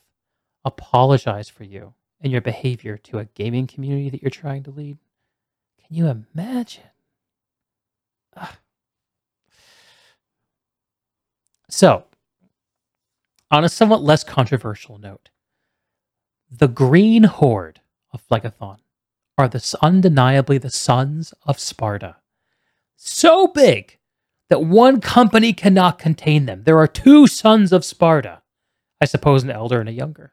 apologize 0.65 1.49
for 1.49 1.63
you 1.63 1.93
and 2.21 2.31
your 2.31 2.41
behavior 2.41 2.97
to 2.97 3.19
a 3.19 3.25
gaming 3.25 3.67
community 3.67 4.09
that 4.09 4.21
you're 4.21 4.29
trying 4.29 4.63
to 4.63 4.71
lead? 4.71 4.97
Can 5.85 5.95
you 5.95 6.07
imagine? 6.07 6.83
Ugh. 8.35 8.55
So, 11.69 12.05
on 13.51 13.63
a 13.63 13.69
somewhat 13.69 14.01
less 14.01 14.23
controversial 14.23 14.97
note, 14.97 15.29
the 16.49 16.67
Green 16.67 17.23
Horde 17.23 17.81
of 18.11 18.25
Phlegethon 18.27 18.77
are 19.37 19.47
the, 19.47 19.77
undeniably 19.81 20.57
the 20.57 20.69
sons 20.69 21.33
of 21.45 21.59
Sparta. 21.59 22.17
So 22.95 23.47
big 23.47 23.99
that 24.49 24.63
one 24.63 25.01
company 25.01 25.53
cannot 25.53 25.99
contain 25.99 26.45
them. 26.45 26.63
There 26.63 26.79
are 26.79 26.87
two 26.87 27.27
sons 27.27 27.71
of 27.71 27.85
Sparta. 27.85 28.41
I 28.99 29.05
suppose 29.05 29.43
an 29.43 29.51
elder 29.51 29.79
and 29.79 29.89
a 29.89 29.93
younger. 29.93 30.31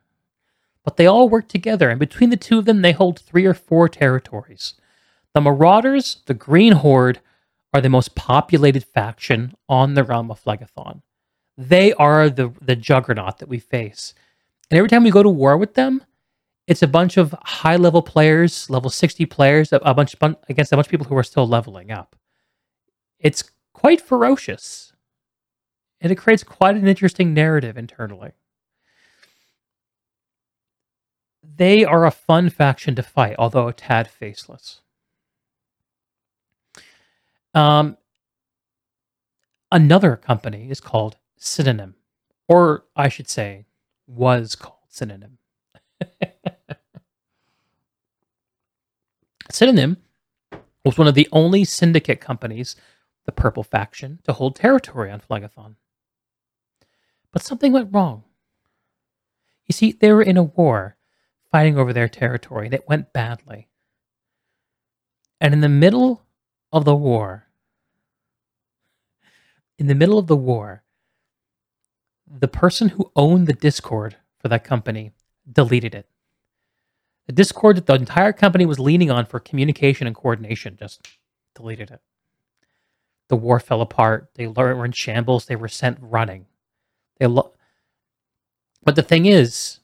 But 0.84 0.96
they 0.96 1.06
all 1.06 1.28
work 1.28 1.48
together, 1.48 1.88
and 1.88 1.98
between 1.98 2.30
the 2.30 2.36
two 2.36 2.58
of 2.58 2.66
them, 2.66 2.82
they 2.82 2.92
hold 2.92 3.18
three 3.18 3.46
or 3.46 3.54
four 3.54 3.88
territories. 3.88 4.74
The 5.32 5.40
Marauders, 5.40 6.18
the 6.26 6.34
Green 6.34 6.72
Horde, 6.74 7.20
are 7.72 7.80
the 7.80 7.88
most 7.88 8.14
populated 8.14 8.84
faction 8.84 9.54
on 9.68 9.94
the 9.94 10.04
realm 10.04 10.30
of 10.30 10.42
Phlegethon. 10.42 11.02
They 11.56 11.92
are 11.94 12.28
the, 12.28 12.52
the 12.60 12.76
juggernaut 12.76 13.38
that 13.38 13.48
we 13.48 13.58
face. 13.58 14.14
And 14.70 14.78
every 14.78 14.88
time 14.88 15.04
we 15.04 15.10
go 15.10 15.22
to 15.22 15.28
war 15.28 15.56
with 15.56 15.74
them, 15.74 16.04
it's 16.66 16.82
a 16.82 16.88
bunch 16.88 17.16
of 17.16 17.34
high 17.42 17.76
level 17.76 18.02
players, 18.02 18.70
level 18.70 18.90
60 18.90 19.26
players, 19.26 19.72
a 19.72 19.94
bunch 19.94 20.14
against 20.48 20.72
a 20.72 20.76
bunch 20.76 20.86
of 20.86 20.90
people 20.90 21.06
who 21.06 21.16
are 21.16 21.22
still 21.22 21.46
leveling 21.46 21.90
up. 21.90 22.16
It's 23.18 23.44
quite 23.72 24.00
ferocious. 24.00 24.92
And 26.00 26.10
it 26.10 26.16
creates 26.16 26.44
quite 26.44 26.76
an 26.76 26.86
interesting 26.86 27.34
narrative 27.34 27.76
internally. 27.76 28.32
They 31.56 31.84
are 31.84 32.04
a 32.04 32.10
fun 32.10 32.50
faction 32.50 32.94
to 32.96 33.02
fight, 33.02 33.36
although 33.38 33.68
a 33.68 33.72
tad 33.72 34.08
faceless. 34.08 34.80
Um, 37.54 37.96
another 39.70 40.16
company 40.16 40.70
is 40.70 40.80
called 40.80 41.16
Synonym, 41.36 41.94
or 42.48 42.84
I 42.96 43.08
should 43.08 43.28
say, 43.28 43.66
was 44.06 44.56
called 44.56 44.78
Synonym. 44.88 45.38
Synonym 49.50 49.98
was 50.84 50.98
one 50.98 51.06
of 51.06 51.14
the 51.14 51.28
only 51.30 51.64
syndicate 51.64 52.20
companies, 52.20 52.74
the 53.24 53.32
Purple 53.32 53.62
Faction, 53.62 54.18
to 54.24 54.32
hold 54.32 54.56
territory 54.56 55.10
on 55.10 55.20
Phlegethon. 55.20 55.76
But 57.30 57.42
something 57.42 57.72
went 57.72 57.92
wrong. 57.92 58.24
You 59.66 59.72
see, 59.72 59.92
they 59.92 60.12
were 60.12 60.22
in 60.22 60.36
a 60.36 60.42
war 60.42 60.96
fighting 61.54 61.78
over 61.78 61.92
their 61.92 62.08
territory, 62.08 62.68
it 62.72 62.88
went 62.88 63.12
badly. 63.12 63.68
And 65.40 65.54
in 65.54 65.60
the 65.60 65.68
middle 65.68 66.24
of 66.72 66.84
the 66.84 66.96
war, 66.96 67.46
in 69.78 69.86
the 69.86 69.94
middle 69.94 70.18
of 70.18 70.26
the 70.26 70.34
war, 70.34 70.82
the 72.26 72.48
person 72.48 72.88
who 72.88 73.12
owned 73.14 73.46
the 73.46 73.52
Discord 73.52 74.16
for 74.40 74.48
that 74.48 74.64
company 74.64 75.12
deleted 75.52 75.94
it. 75.94 76.08
The 77.28 77.32
Discord 77.32 77.76
that 77.76 77.86
the 77.86 77.94
entire 77.94 78.32
company 78.32 78.66
was 78.66 78.80
leaning 78.80 79.12
on 79.12 79.24
for 79.24 79.38
communication 79.38 80.08
and 80.08 80.16
coordination 80.16 80.76
just 80.76 81.06
deleted 81.54 81.92
it. 81.92 82.00
The 83.28 83.36
war 83.36 83.60
fell 83.60 83.80
apart. 83.80 84.30
They 84.34 84.48
were 84.48 84.84
in 84.84 84.90
shambles. 84.90 85.46
They 85.46 85.54
were 85.54 85.68
sent 85.68 85.98
running. 86.00 86.46
They 87.20 87.28
lo- 87.28 87.54
but 88.82 88.96
the 88.96 89.04
thing 89.04 89.26
is, 89.26 89.78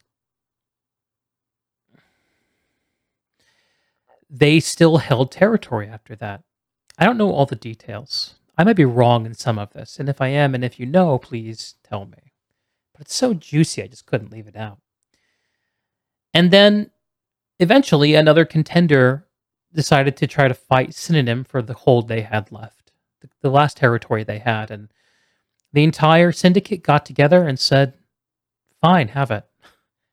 they 4.31 4.61
still 4.61 4.99
held 4.99 5.33
territory 5.33 5.89
after 5.89 6.15
that. 6.17 6.43
I 6.99 7.05
don't 7.05 7.19
know 7.19 7.33
all 7.33 7.47
the 7.47 7.57
details. 7.57 8.37
I 8.57 8.65
might 8.65 8.77
be 8.77 8.85
wrong 8.85 9.27
in 9.27 9.35
some 9.35 9.59
of 9.59 9.73
this, 9.73 9.99
and 9.99 10.09
if 10.09 10.21
I 10.21 10.29
am, 10.29 10.55
and 10.55 10.65
if 10.65 10.79
you 10.79 10.87
know, 10.87 11.19
please 11.19 11.75
tell 11.83 12.05
me. 12.05 12.33
But 12.93 13.03
it's 13.03 13.15
so 13.15 13.35
juicy, 13.35 13.83
I 13.83 13.87
just 13.87 14.07
couldn't 14.07 14.33
leave 14.33 14.47
it 14.47 14.57
out. 14.57 14.79
And 16.35 16.51
then 16.51 16.91
eventually 17.59 18.15
another 18.15 18.45
contender 18.45 19.27
decided 19.73 20.17
to 20.19 20.27
try 20.27 20.49
to 20.49 20.55
fight 20.55 20.95
Synonym 20.95 21.45
for 21.45 21.63
the 21.63 21.75
hold 21.75 22.09
they 22.09 22.21
had 22.21 22.53
left, 22.53 22.93
the, 23.21 23.29
the 23.41 23.51
last 23.51 23.77
territory 23.77 24.25
they 24.25 24.39
had. 24.39 24.71
And 24.71 24.93
the 25.73 25.85
entire 25.85 26.33
syndicate 26.33 26.83
got 26.83 27.07
together 27.07 27.47
and 27.47 27.59
said, 27.59 27.95
fine, 28.81 29.09
have 29.09 29.31
it. 29.31 29.45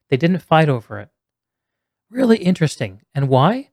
They 0.10 0.18
didn't 0.18 0.40
fight 0.40 0.70
over 0.70 1.00
it. 1.00 1.10
Really 2.10 2.38
interesting. 2.38 3.02
And 3.14 3.28
why? 3.28 3.70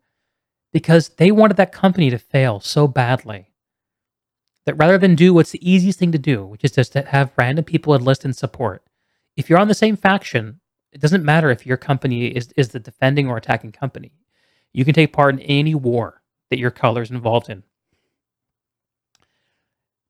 Because 0.74 1.10
they 1.10 1.30
wanted 1.30 1.56
that 1.56 1.70
company 1.70 2.10
to 2.10 2.18
fail 2.18 2.58
so 2.58 2.88
badly 2.88 3.52
that 4.66 4.74
rather 4.74 4.98
than 4.98 5.14
do 5.14 5.32
what's 5.32 5.52
the 5.52 5.70
easiest 5.70 6.00
thing 6.00 6.10
to 6.10 6.18
do, 6.18 6.44
which 6.44 6.64
is 6.64 6.72
just 6.72 6.92
to 6.94 7.02
have 7.02 7.30
random 7.36 7.64
people 7.64 7.94
enlist 7.94 8.24
and 8.24 8.34
support, 8.34 8.82
if 9.36 9.48
you're 9.48 9.60
on 9.60 9.68
the 9.68 9.74
same 9.74 9.96
faction, 9.96 10.60
it 10.92 11.00
doesn't 11.00 11.24
matter 11.24 11.48
if 11.48 11.64
your 11.64 11.76
company 11.76 12.26
is, 12.26 12.52
is 12.56 12.70
the 12.70 12.80
defending 12.80 13.28
or 13.28 13.36
attacking 13.36 13.70
company. 13.70 14.14
You 14.72 14.84
can 14.84 14.94
take 14.94 15.12
part 15.12 15.34
in 15.34 15.40
any 15.42 15.76
war 15.76 16.22
that 16.50 16.58
your 16.58 16.72
color 16.72 17.02
is 17.02 17.10
involved 17.12 17.48
in. 17.48 17.62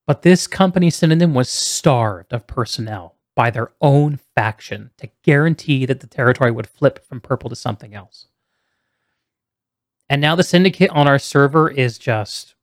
But 0.06 0.22
this 0.22 0.46
company 0.46 0.88
synonym 0.88 1.34
was 1.34 1.50
starved 1.50 2.32
of 2.32 2.46
personnel 2.46 3.16
by 3.36 3.50
their 3.50 3.72
own 3.82 4.18
faction 4.34 4.92
to 4.96 5.10
guarantee 5.22 5.84
that 5.84 6.00
the 6.00 6.06
territory 6.06 6.50
would 6.50 6.66
flip 6.66 7.04
from 7.06 7.20
purple 7.20 7.50
to 7.50 7.56
something 7.56 7.94
else. 7.94 8.28
And 10.08 10.20
now 10.20 10.34
the 10.34 10.42
syndicate 10.42 10.90
on 10.90 11.08
our 11.08 11.18
server 11.18 11.70
is 11.70 11.98
just, 11.98 12.54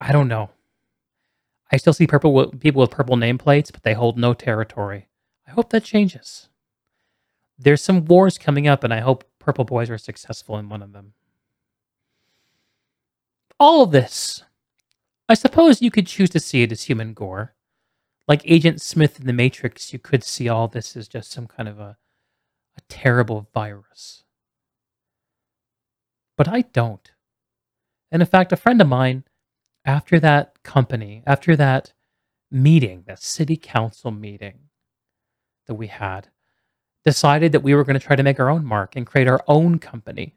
I 0.00 0.12
don't 0.12 0.28
know. 0.28 0.50
I 1.72 1.76
still 1.76 1.92
see 1.92 2.06
purple 2.06 2.48
people 2.52 2.80
with 2.80 2.90
purple 2.90 3.16
nameplates, 3.16 3.72
but 3.72 3.82
they 3.82 3.94
hold 3.94 4.18
no 4.18 4.34
territory. 4.34 5.08
I 5.46 5.52
hope 5.52 5.70
that 5.70 5.84
changes. 5.84 6.48
There's 7.58 7.82
some 7.82 8.04
wars 8.04 8.38
coming 8.38 8.66
up, 8.66 8.84
and 8.84 8.94
I 8.94 9.00
hope 9.00 9.24
Purple 9.38 9.64
Boys 9.64 9.90
are 9.90 9.98
successful 9.98 10.56
in 10.58 10.68
one 10.68 10.82
of 10.82 10.92
them. 10.92 11.12
All 13.58 13.82
of 13.82 13.90
this, 13.90 14.42
I 15.28 15.34
suppose 15.34 15.82
you 15.82 15.90
could 15.90 16.06
choose 16.06 16.30
to 16.30 16.40
see 16.40 16.62
it 16.62 16.72
as 16.72 16.84
human 16.84 17.12
gore. 17.12 17.54
Like 18.26 18.42
Agent 18.44 18.80
Smith 18.80 19.20
in 19.20 19.26
The 19.26 19.32
Matrix, 19.32 19.92
you 19.92 19.98
could 19.98 20.24
see 20.24 20.48
all 20.48 20.68
this 20.68 20.96
as 20.96 21.08
just 21.08 21.30
some 21.30 21.46
kind 21.46 21.68
of 21.68 21.78
a, 21.78 21.98
a 22.76 22.80
terrible 22.88 23.48
virus. 23.52 24.24
But 26.40 26.48
I 26.48 26.62
don't. 26.62 27.12
And 28.10 28.22
in 28.22 28.26
fact, 28.26 28.50
a 28.50 28.56
friend 28.56 28.80
of 28.80 28.88
mine, 28.88 29.24
after 29.84 30.18
that 30.20 30.62
company, 30.62 31.22
after 31.26 31.54
that 31.54 31.92
meeting, 32.50 33.04
that 33.06 33.22
city 33.22 33.58
council 33.58 34.10
meeting 34.10 34.60
that 35.66 35.74
we 35.74 35.88
had, 35.88 36.28
decided 37.04 37.52
that 37.52 37.62
we 37.62 37.74
were 37.74 37.84
going 37.84 38.00
to 38.00 38.06
try 38.06 38.16
to 38.16 38.22
make 38.22 38.40
our 38.40 38.48
own 38.48 38.64
mark 38.64 38.96
and 38.96 39.06
create 39.06 39.28
our 39.28 39.44
own 39.48 39.78
company. 39.78 40.34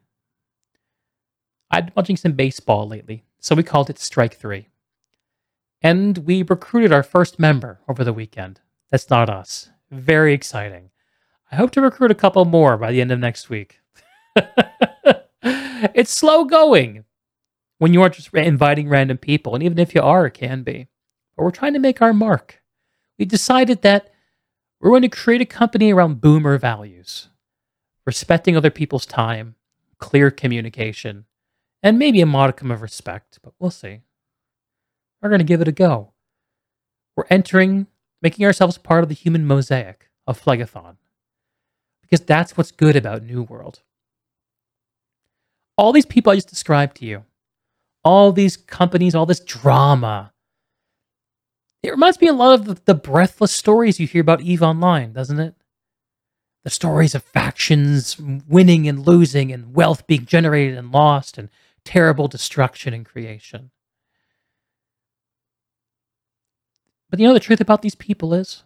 I'd 1.70 1.86
been 1.86 1.94
watching 1.96 2.18
some 2.18 2.32
baseball 2.32 2.86
lately, 2.86 3.24
so 3.40 3.54
we 3.54 3.62
called 3.62 3.88
it 3.88 3.98
Strike 3.98 4.34
Three. 4.34 4.68
And 5.80 6.18
we 6.18 6.42
recruited 6.42 6.92
our 6.92 7.02
first 7.02 7.38
member 7.38 7.80
over 7.88 8.04
the 8.04 8.12
weekend. 8.12 8.60
That's 8.90 9.08
not 9.08 9.30
us. 9.30 9.70
Very 9.90 10.34
exciting. 10.34 10.90
I 11.50 11.56
hope 11.56 11.70
to 11.70 11.80
recruit 11.80 12.10
a 12.10 12.14
couple 12.14 12.44
more 12.44 12.76
by 12.76 12.92
the 12.92 13.00
end 13.00 13.10
of 13.10 13.20
next 13.20 13.48
week. 13.48 13.80
it's 15.94 16.12
slow 16.12 16.44
going 16.44 17.04
when 17.78 17.92
you 17.92 18.02
aren't 18.02 18.14
just 18.14 18.32
inviting 18.32 18.88
random 18.88 19.18
people, 19.18 19.54
and 19.54 19.62
even 19.62 19.78
if 19.78 19.94
you 19.94 20.00
are, 20.00 20.26
it 20.26 20.34
can 20.34 20.62
be. 20.62 20.88
But 21.36 21.44
we're 21.44 21.50
trying 21.50 21.74
to 21.74 21.80
make 21.80 22.00
our 22.00 22.12
mark. 22.12 22.62
We 23.18 23.24
decided 23.24 23.82
that 23.82 24.12
we're 24.80 24.90
going 24.90 25.02
to 25.02 25.08
create 25.08 25.40
a 25.40 25.46
company 25.46 25.92
around 25.92 26.20
boomer 26.20 26.58
values, 26.58 27.28
respecting 28.06 28.56
other 28.56 28.70
people's 28.70 29.06
time, 29.06 29.56
clear 29.98 30.30
communication, 30.30 31.24
and 31.82 31.98
maybe 31.98 32.20
a 32.20 32.26
modicum 32.26 32.70
of 32.70 32.82
respect, 32.82 33.38
but 33.42 33.54
we'll 33.58 33.70
see. 33.70 34.00
We're 35.20 35.30
going 35.30 35.40
to 35.40 35.44
give 35.44 35.60
it 35.60 35.68
a 35.68 35.72
go. 35.72 36.12
We're 37.16 37.24
entering, 37.30 37.86
making 38.20 38.44
ourselves 38.46 38.78
part 38.78 39.02
of 39.02 39.08
the 39.08 39.14
human 39.14 39.46
mosaic 39.46 40.10
of 40.26 40.42
Phlegethon. 40.42 40.96
Because 42.02 42.20
that's 42.20 42.56
what's 42.56 42.70
good 42.70 42.96
about 42.96 43.22
New 43.22 43.42
World. 43.42 43.82
All 45.76 45.92
these 45.92 46.06
people 46.06 46.32
I 46.32 46.36
just 46.36 46.48
described 46.48 46.96
to 46.98 47.06
you, 47.06 47.24
all 48.04 48.32
these 48.32 48.56
companies, 48.56 49.14
all 49.14 49.26
this 49.26 49.40
drama, 49.40 50.32
it 51.84 51.90
reminds 51.90 52.18
me 52.18 52.28
a 52.28 52.32
lot 52.32 52.58
of 52.58 52.64
the, 52.64 52.80
the 52.86 52.94
breathless 52.94 53.52
stories 53.52 54.00
you 54.00 54.06
hear 54.06 54.22
about 54.22 54.40
EVE 54.40 54.62
Online, 54.62 55.12
doesn't 55.12 55.38
it? 55.38 55.54
The 56.62 56.70
stories 56.70 57.14
of 57.14 57.22
factions 57.22 58.18
winning 58.18 58.88
and 58.88 59.06
losing, 59.06 59.52
and 59.52 59.74
wealth 59.74 60.06
being 60.06 60.24
generated 60.24 60.78
and 60.78 60.90
lost, 60.90 61.36
and 61.36 61.50
terrible 61.84 62.26
destruction 62.26 62.94
and 62.94 63.04
creation. 63.04 63.70
But 67.10 67.20
you 67.20 67.26
know 67.26 67.34
the 67.34 67.38
truth 67.40 67.60
about 67.60 67.82
these 67.82 67.94
people 67.94 68.32
is 68.32 68.64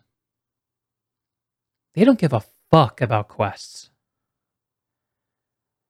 they 1.94 2.04
don't 2.04 2.20
give 2.20 2.32
a 2.32 2.44
fuck 2.70 3.00
about 3.00 3.26
quests. 3.26 3.90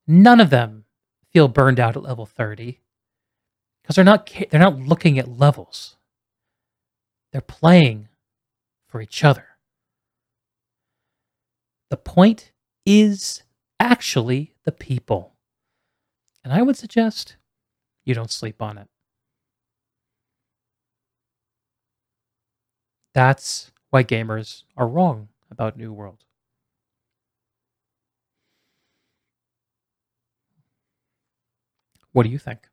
None 0.07 0.41
of 0.41 0.49
them 0.49 0.87
feel 1.33 1.49
burned 1.49 1.81
out 1.81 1.97
at 1.97 2.03
level 2.03 2.27
30 2.27 2.81
because 3.83 3.97
they're 3.97 4.05
not 4.05 4.31
they're 4.51 4.61
not 4.61 4.79
looking 4.79 5.19
at 5.19 5.29
levels. 5.29 5.97
They're 7.33 7.41
playing 7.41 8.09
for 8.89 9.01
each 9.01 9.25
other. 9.25 9.47
The 11.91 11.97
point 11.97 12.53
is 12.85 13.43
actually 13.81 14.55
the 14.65 14.73
people. 14.73 15.37
And 16.45 16.53
I 16.53 16.63
would 16.63 16.77
suggest 16.77 17.37
you 18.05 18.15
don't 18.15 18.31
sleep 18.31 18.63
on 18.63 18.79
it. 18.79 18.89
That's 23.15 23.71
why 23.91 24.05
gamers 24.05 24.65
are 24.77 24.87
wrong 24.87 25.29
about 25.51 25.77
New 25.77 25.93
World. 25.93 26.25
What 32.19 32.25
do 32.25 32.31
you 32.31 32.39
think? 32.41 32.69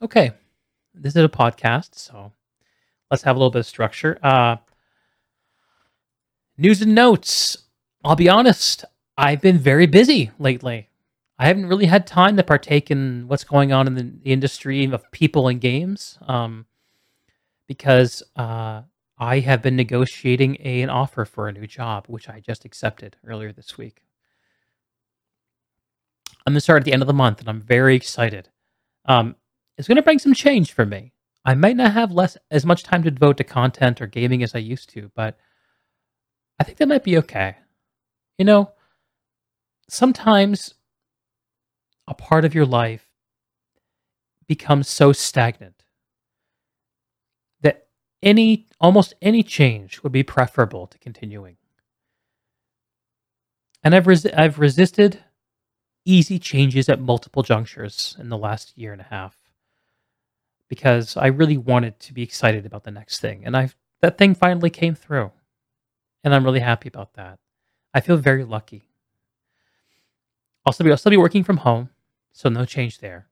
Okay, 0.00 0.30
this 0.94 1.16
is 1.16 1.24
a 1.24 1.28
podcast, 1.28 1.96
so 1.96 2.30
let's 3.10 3.24
have 3.24 3.34
a 3.34 3.38
little 3.40 3.50
bit 3.50 3.58
of 3.58 3.66
structure. 3.66 4.20
Uh, 4.22 4.58
news 6.56 6.80
and 6.80 6.94
notes. 6.94 7.58
I'll 8.04 8.14
be 8.14 8.28
honest, 8.28 8.84
I've 9.18 9.40
been 9.40 9.58
very 9.58 9.86
busy 9.88 10.30
lately. 10.38 10.90
I 11.40 11.48
haven't 11.48 11.66
really 11.66 11.86
had 11.86 12.06
time 12.06 12.36
to 12.36 12.44
partake 12.44 12.92
in 12.92 13.26
what's 13.26 13.42
going 13.42 13.72
on 13.72 13.88
in 13.88 13.94
the, 13.96 14.30
industry 14.30 14.84
of 14.84 15.10
people 15.10 15.48
and 15.48 15.60
games 15.60 16.20
um, 16.28 16.66
because 17.66 18.22
uh, 18.36 18.82
I 19.18 19.40
have 19.40 19.62
been 19.62 19.76
negotiating 19.76 20.58
a, 20.60 20.82
an 20.82 20.90
offer 20.90 21.24
for 21.24 21.48
a 21.48 21.52
new 21.52 21.66
job, 21.66 22.06
which 22.08 22.28
I 22.28 22.40
just 22.40 22.64
accepted 22.64 23.16
earlier 23.26 23.52
this 23.52 23.78
week. 23.78 24.02
I'm 26.46 26.52
going 26.52 26.56
to 26.56 26.60
start 26.60 26.82
at 26.82 26.84
the 26.84 26.92
end 26.92 27.02
of 27.02 27.08
the 27.08 27.14
month, 27.14 27.40
and 27.40 27.48
I'm 27.48 27.60
very 27.60 27.96
excited. 27.96 28.50
Um, 29.06 29.36
it's 29.78 29.88
going 29.88 29.96
to 29.96 30.02
bring 30.02 30.18
some 30.18 30.34
change 30.34 30.72
for 30.72 30.84
me. 30.84 31.12
I 31.44 31.54
might 31.54 31.76
not 31.76 31.92
have 31.92 32.12
less 32.12 32.36
as 32.50 32.66
much 32.66 32.82
time 32.82 33.02
to 33.02 33.10
devote 33.10 33.36
to 33.38 33.44
content 33.44 34.00
or 34.00 34.06
gaming 34.06 34.42
as 34.42 34.54
I 34.54 34.58
used 34.58 34.90
to, 34.90 35.10
but 35.14 35.38
I 36.58 36.64
think 36.64 36.78
that 36.78 36.88
might 36.88 37.04
be 37.04 37.18
okay. 37.18 37.56
You 38.38 38.44
know, 38.44 38.72
sometimes 39.88 40.74
a 42.08 42.14
part 42.14 42.44
of 42.44 42.54
your 42.54 42.66
life 42.66 43.06
becomes 44.46 44.88
so 44.88 45.12
stagnant 45.12 45.83
any 48.24 48.66
almost 48.80 49.14
any 49.22 49.44
change 49.44 50.02
would 50.02 50.12
be 50.12 50.24
preferable 50.24 50.88
to 50.88 50.98
continuing. 50.98 51.56
And 53.84 53.94
I've 53.94 54.08
I've 54.36 54.58
resisted 54.58 55.22
easy 56.04 56.38
changes 56.38 56.88
at 56.88 57.00
multiple 57.00 57.42
junctures 57.42 58.16
in 58.18 58.28
the 58.30 58.38
last 58.38 58.76
year 58.76 58.92
and 58.92 59.00
a 59.00 59.04
half 59.04 59.36
because 60.68 61.16
I 61.16 61.26
really 61.28 61.56
wanted 61.56 62.00
to 62.00 62.14
be 62.14 62.22
excited 62.22 62.66
about 62.66 62.84
the 62.84 62.90
next 62.90 63.20
thing. 63.20 63.44
And 63.44 63.56
I 63.56 63.70
that 64.00 64.18
thing 64.18 64.34
finally 64.34 64.70
came 64.70 64.94
through. 64.94 65.30
And 66.24 66.34
I'm 66.34 66.44
really 66.44 66.60
happy 66.60 66.88
about 66.88 67.14
that. 67.14 67.38
I 67.92 68.00
feel 68.00 68.16
very 68.16 68.44
lucky. 68.44 68.88
Also, 70.66 70.84
I'll 70.88 70.96
still 70.96 71.10
be 71.10 71.18
working 71.18 71.44
from 71.44 71.58
home, 71.58 71.90
so 72.32 72.48
no 72.48 72.64
change 72.64 72.98
there. 72.98 73.28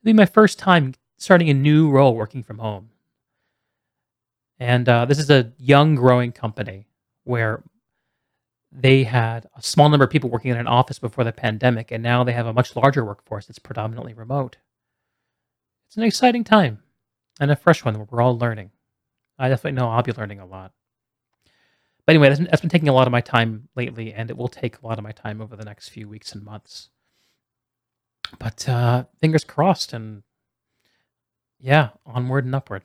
It'll 0.00 0.06
be 0.06 0.12
my 0.12 0.26
first 0.26 0.58
time 0.58 0.94
starting 1.16 1.48
a 1.48 1.54
new 1.54 1.90
role 1.90 2.14
working 2.14 2.42
from 2.42 2.58
home. 2.58 2.91
And 4.62 4.88
uh, 4.88 5.04
this 5.06 5.18
is 5.18 5.30
a 5.30 5.52
young, 5.58 5.96
growing 5.96 6.32
company 6.32 6.86
where 7.24 7.62
they 8.70 9.04
had 9.04 9.46
a 9.56 9.62
small 9.62 9.88
number 9.88 10.04
of 10.04 10.10
people 10.10 10.30
working 10.30 10.50
in 10.50 10.56
an 10.56 10.66
office 10.66 10.98
before 10.98 11.24
the 11.24 11.32
pandemic, 11.32 11.90
and 11.90 12.02
now 12.02 12.24
they 12.24 12.32
have 12.32 12.46
a 12.46 12.52
much 12.52 12.76
larger 12.76 13.04
workforce 13.04 13.46
that's 13.46 13.58
predominantly 13.58 14.14
remote 14.14 14.56
it's 15.92 15.98
an 15.98 16.04
exciting 16.04 16.42
time 16.42 16.78
and 17.38 17.50
a 17.50 17.56
fresh 17.56 17.84
one 17.84 17.92
where 17.98 18.08
we're 18.10 18.22
all 18.22 18.38
learning. 18.38 18.70
I 19.38 19.50
definitely 19.50 19.78
know 19.78 19.90
I'll 19.90 20.02
be 20.02 20.14
learning 20.14 20.40
a 20.40 20.46
lot. 20.46 20.72
But 22.06 22.14
anyway, 22.14 22.34
that's, 22.34 22.62
been 22.62 22.70
taking 22.70 22.88
a 22.88 22.94
lot 22.94 23.06
of 23.06 23.10
my 23.10 23.20
time 23.20 23.68
lately, 23.76 24.14
and 24.14 24.30
it 24.30 24.38
will 24.38 24.48
take 24.48 24.78
a 24.78 24.86
lot 24.86 24.96
of 24.96 25.04
my 25.04 25.12
time 25.12 25.42
over 25.42 25.54
the 25.54 25.66
next 25.66 25.90
few 25.90 26.08
weeks 26.08 26.32
and 26.32 26.42
months. 26.42 26.88
But 28.38 28.66
uh, 28.66 29.04
fingers 29.20 29.44
crossed, 29.44 29.92
and 29.92 30.22
yeah, 31.60 31.90
onward 32.06 32.46
and 32.46 32.54
upward. 32.54 32.84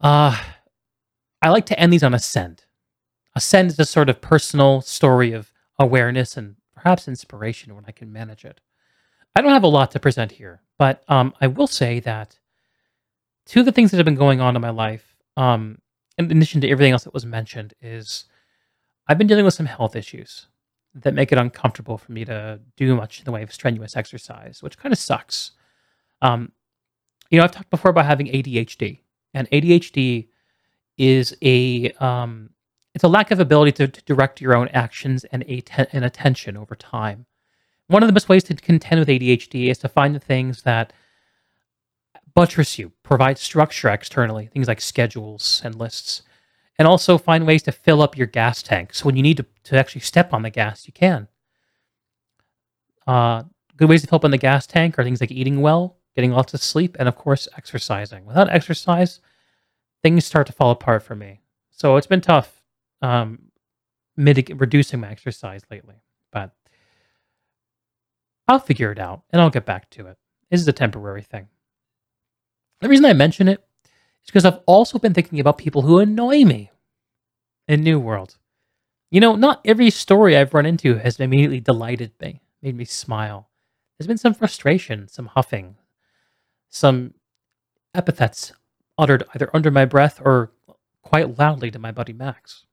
Uh, 0.00 0.38
I 1.42 1.48
like 1.50 1.66
to 1.66 1.78
end 1.78 1.92
these 1.92 2.02
on 2.02 2.14
ascend. 2.14 2.64
Ascend 3.34 3.70
is 3.70 3.78
a 3.78 3.84
sort 3.84 4.08
of 4.08 4.20
personal 4.20 4.80
story 4.80 5.32
of 5.32 5.52
awareness 5.78 6.36
and 6.36 6.56
perhaps 6.74 7.08
inspiration 7.08 7.74
when 7.74 7.84
I 7.86 7.92
can 7.92 8.12
manage 8.12 8.44
it. 8.44 8.60
I 9.34 9.42
don't 9.42 9.52
have 9.52 9.62
a 9.64 9.68
lot 9.68 9.90
to 9.90 10.00
present 10.00 10.32
here, 10.32 10.62
but 10.78 11.02
um, 11.08 11.34
I 11.40 11.46
will 11.46 11.66
say 11.66 12.00
that 12.00 12.38
two 13.44 13.60
of 13.60 13.66
the 13.66 13.72
things 13.72 13.90
that 13.90 13.98
have 13.98 14.06
been 14.06 14.14
going 14.14 14.40
on 14.40 14.56
in 14.56 14.62
my 14.62 14.70
life, 14.70 15.14
um, 15.36 15.78
in 16.16 16.30
addition 16.30 16.62
to 16.62 16.68
everything 16.70 16.92
else 16.92 17.04
that 17.04 17.12
was 17.12 17.26
mentioned, 17.26 17.74
is 17.82 18.24
I've 19.06 19.18
been 19.18 19.26
dealing 19.26 19.44
with 19.44 19.54
some 19.54 19.66
health 19.66 19.94
issues 19.94 20.46
that 20.94 21.12
make 21.12 21.30
it 21.30 21.38
uncomfortable 21.38 21.98
for 21.98 22.12
me 22.12 22.24
to 22.24 22.60
do 22.76 22.96
much 22.96 23.18
in 23.18 23.24
the 23.26 23.32
way 23.32 23.42
of 23.42 23.52
strenuous 23.52 23.96
exercise, 23.96 24.62
which 24.62 24.78
kind 24.78 24.92
of 24.92 24.98
sucks. 24.98 25.52
Um, 26.22 26.52
you 27.28 27.38
know, 27.38 27.44
I've 27.44 27.52
talked 27.52 27.70
before 27.70 27.90
about 27.90 28.06
having 28.06 28.28
ADHD, 28.28 29.00
and 29.36 29.48
ADHD 29.50 30.28
is 30.96 31.36
a 31.42 31.90
um, 32.00 32.50
it's 32.94 33.04
a 33.04 33.08
lack 33.08 33.30
of 33.30 33.38
ability 33.38 33.72
to, 33.72 33.88
to 33.88 34.02
direct 34.04 34.40
your 34.40 34.56
own 34.56 34.68
actions 34.68 35.24
and, 35.24 35.42
atten- 35.42 35.88
and 35.92 36.04
attention 36.04 36.56
over 36.56 36.74
time. 36.74 37.26
One 37.88 38.02
of 38.02 38.08
the 38.08 38.14
best 38.14 38.30
ways 38.30 38.42
to 38.44 38.54
contend 38.54 38.98
with 38.98 39.08
ADHD 39.08 39.68
is 39.68 39.76
to 39.78 39.88
find 39.88 40.14
the 40.14 40.18
things 40.18 40.62
that 40.62 40.94
buttress 42.34 42.78
you, 42.78 42.92
provide 43.02 43.36
structure 43.36 43.90
externally, 43.90 44.46
things 44.46 44.66
like 44.66 44.80
schedules 44.80 45.60
and 45.62 45.74
lists, 45.74 46.22
and 46.78 46.88
also 46.88 47.18
find 47.18 47.46
ways 47.46 47.62
to 47.64 47.72
fill 47.72 48.00
up 48.00 48.16
your 48.16 48.26
gas 48.26 48.62
tank. 48.62 48.94
So 48.94 49.04
when 49.04 49.16
you 49.16 49.22
need 49.22 49.36
to, 49.36 49.46
to 49.64 49.78
actually 49.78 50.00
step 50.00 50.32
on 50.32 50.40
the 50.40 50.50
gas, 50.50 50.86
you 50.86 50.94
can. 50.94 51.28
Uh, 53.06 53.42
good 53.76 53.90
ways 53.90 54.00
to 54.00 54.08
fill 54.08 54.16
up 54.16 54.24
on 54.24 54.30
the 54.30 54.38
gas 54.38 54.66
tank 54.66 54.98
are 54.98 55.04
things 55.04 55.20
like 55.20 55.30
eating 55.30 55.60
well, 55.60 55.95
getting 56.16 56.32
lots 56.32 56.54
of 56.54 56.62
sleep, 56.62 56.96
and 56.98 57.06
of 57.08 57.14
course, 57.14 57.46
exercising. 57.56 58.24
Without 58.24 58.48
exercise, 58.48 59.20
things 60.02 60.24
start 60.24 60.46
to 60.46 60.52
fall 60.52 60.70
apart 60.70 61.02
for 61.02 61.14
me. 61.14 61.40
So 61.70 61.96
it's 61.96 62.06
been 62.06 62.22
tough 62.22 62.62
um, 63.02 63.50
mitig- 64.18 64.58
reducing 64.58 65.00
my 65.00 65.10
exercise 65.10 65.62
lately, 65.70 65.96
but 66.32 66.52
I'll 68.48 68.58
figure 68.58 68.90
it 68.90 68.98
out 68.98 69.22
and 69.30 69.42
I'll 69.42 69.50
get 69.50 69.66
back 69.66 69.90
to 69.90 70.06
it. 70.06 70.16
This 70.50 70.60
is 70.60 70.68
a 70.68 70.72
temporary 70.72 71.22
thing. 71.22 71.48
The 72.80 72.88
reason 72.88 73.04
I 73.04 73.12
mention 73.12 73.48
it 73.48 73.60
is 74.24 74.26
because 74.26 74.44
I've 74.44 74.60
also 74.66 74.98
been 74.98 75.14
thinking 75.14 75.38
about 75.38 75.58
people 75.58 75.82
who 75.82 75.98
annoy 75.98 76.44
me 76.44 76.70
in 77.68 77.82
New 77.82 78.00
World. 78.00 78.36
You 79.10 79.20
know, 79.20 79.36
not 79.36 79.60
every 79.64 79.90
story 79.90 80.36
I've 80.36 80.54
run 80.54 80.66
into 80.66 80.96
has 80.96 81.20
immediately 81.20 81.60
delighted 81.60 82.12
me, 82.20 82.40
made 82.62 82.76
me 82.76 82.84
smile. 82.84 83.50
There's 83.98 84.08
been 84.08 84.18
some 84.18 84.34
frustration, 84.34 85.08
some 85.08 85.26
huffing, 85.26 85.76
some 86.68 87.14
epithets 87.94 88.52
uttered 88.98 89.24
either 89.34 89.50
under 89.54 89.70
my 89.70 89.84
breath 89.84 90.20
or 90.24 90.52
quite 91.02 91.38
loudly 91.38 91.70
to 91.70 91.78
my 91.78 91.92
buddy 91.92 92.12
Max. 92.12 92.66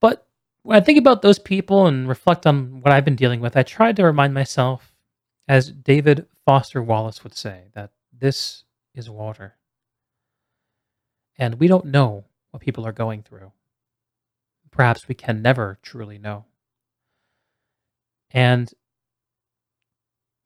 But 0.00 0.26
when 0.62 0.76
I 0.76 0.80
think 0.80 0.98
about 0.98 1.22
those 1.22 1.38
people 1.38 1.86
and 1.86 2.08
reflect 2.08 2.46
on 2.46 2.80
what 2.80 2.92
I've 2.92 3.04
been 3.04 3.16
dealing 3.16 3.40
with, 3.40 3.56
I 3.56 3.62
try 3.62 3.92
to 3.92 4.04
remind 4.04 4.34
myself, 4.34 4.92
as 5.48 5.70
David 5.70 6.26
Foster 6.44 6.82
Wallace 6.82 7.24
would 7.24 7.34
say, 7.34 7.64
that 7.74 7.90
this 8.12 8.64
is 8.94 9.08
water. 9.08 9.56
And 11.38 11.58
we 11.58 11.66
don't 11.66 11.86
know 11.86 12.24
what 12.50 12.62
people 12.62 12.86
are 12.86 12.92
going 12.92 13.22
through. 13.22 13.52
Perhaps 14.70 15.08
we 15.08 15.14
can 15.14 15.42
never 15.42 15.78
truly 15.82 16.18
know. 16.18 16.44
And 18.30 18.72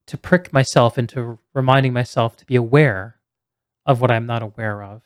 to 0.06 0.16
prick 0.16 0.52
myself 0.52 0.98
into 0.98 1.38
reminding 1.52 1.92
myself 1.92 2.36
to 2.36 2.46
be 2.46 2.56
aware 2.56 3.16
of 3.84 4.00
what 4.00 4.10
I'm 4.10 4.26
not 4.26 4.42
aware 4.42 4.82
of 4.82 5.02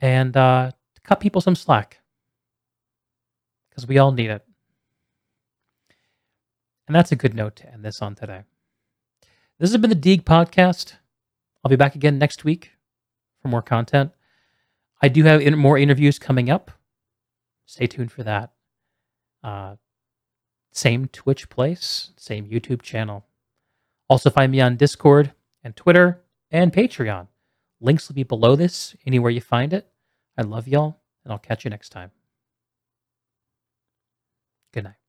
and 0.00 0.36
uh, 0.36 0.70
to 0.94 1.00
cut 1.02 1.20
people 1.20 1.40
some 1.40 1.54
slack 1.56 2.00
because 3.68 3.86
we 3.86 3.98
all 3.98 4.12
need 4.12 4.30
it. 4.30 4.44
And 6.86 6.94
that's 6.94 7.12
a 7.12 7.16
good 7.16 7.34
note 7.34 7.56
to 7.56 7.72
end 7.72 7.84
this 7.84 8.00
on 8.00 8.14
today. 8.14 8.42
This 9.58 9.70
has 9.72 9.80
been 9.80 9.90
the 9.90 9.96
Deeg 9.96 10.24
Podcast. 10.24 10.94
I'll 11.64 11.68
be 11.68 11.76
back 11.76 11.94
again 11.94 12.18
next 12.18 12.44
week 12.44 12.72
for 13.42 13.48
more 13.48 13.62
content. 13.62 14.12
I 15.02 15.08
do 15.08 15.24
have 15.24 15.40
in- 15.40 15.58
more 15.58 15.78
interviews 15.78 16.18
coming 16.18 16.48
up. 16.48 16.70
Stay 17.66 17.86
tuned 17.86 18.12
for 18.12 18.22
that. 18.22 18.52
Uh, 19.42 19.76
same 20.72 21.08
Twitch 21.08 21.48
place, 21.48 22.10
same 22.16 22.46
YouTube 22.46 22.82
channel. 22.82 23.24
Also, 24.08 24.30
find 24.30 24.52
me 24.52 24.60
on 24.60 24.76
Discord 24.76 25.32
and 25.62 25.74
Twitter 25.74 26.22
and 26.50 26.72
Patreon. 26.72 27.26
Links 27.80 28.08
will 28.08 28.14
be 28.14 28.22
below 28.22 28.56
this, 28.56 28.94
anywhere 29.06 29.30
you 29.30 29.40
find 29.40 29.72
it. 29.72 29.88
I 30.38 30.42
love 30.42 30.68
y'all, 30.68 31.00
and 31.24 31.32
I'll 31.32 31.38
catch 31.38 31.64
you 31.64 31.70
next 31.70 31.90
time. 31.90 32.10
Good 34.72 34.84
night. 34.84 35.05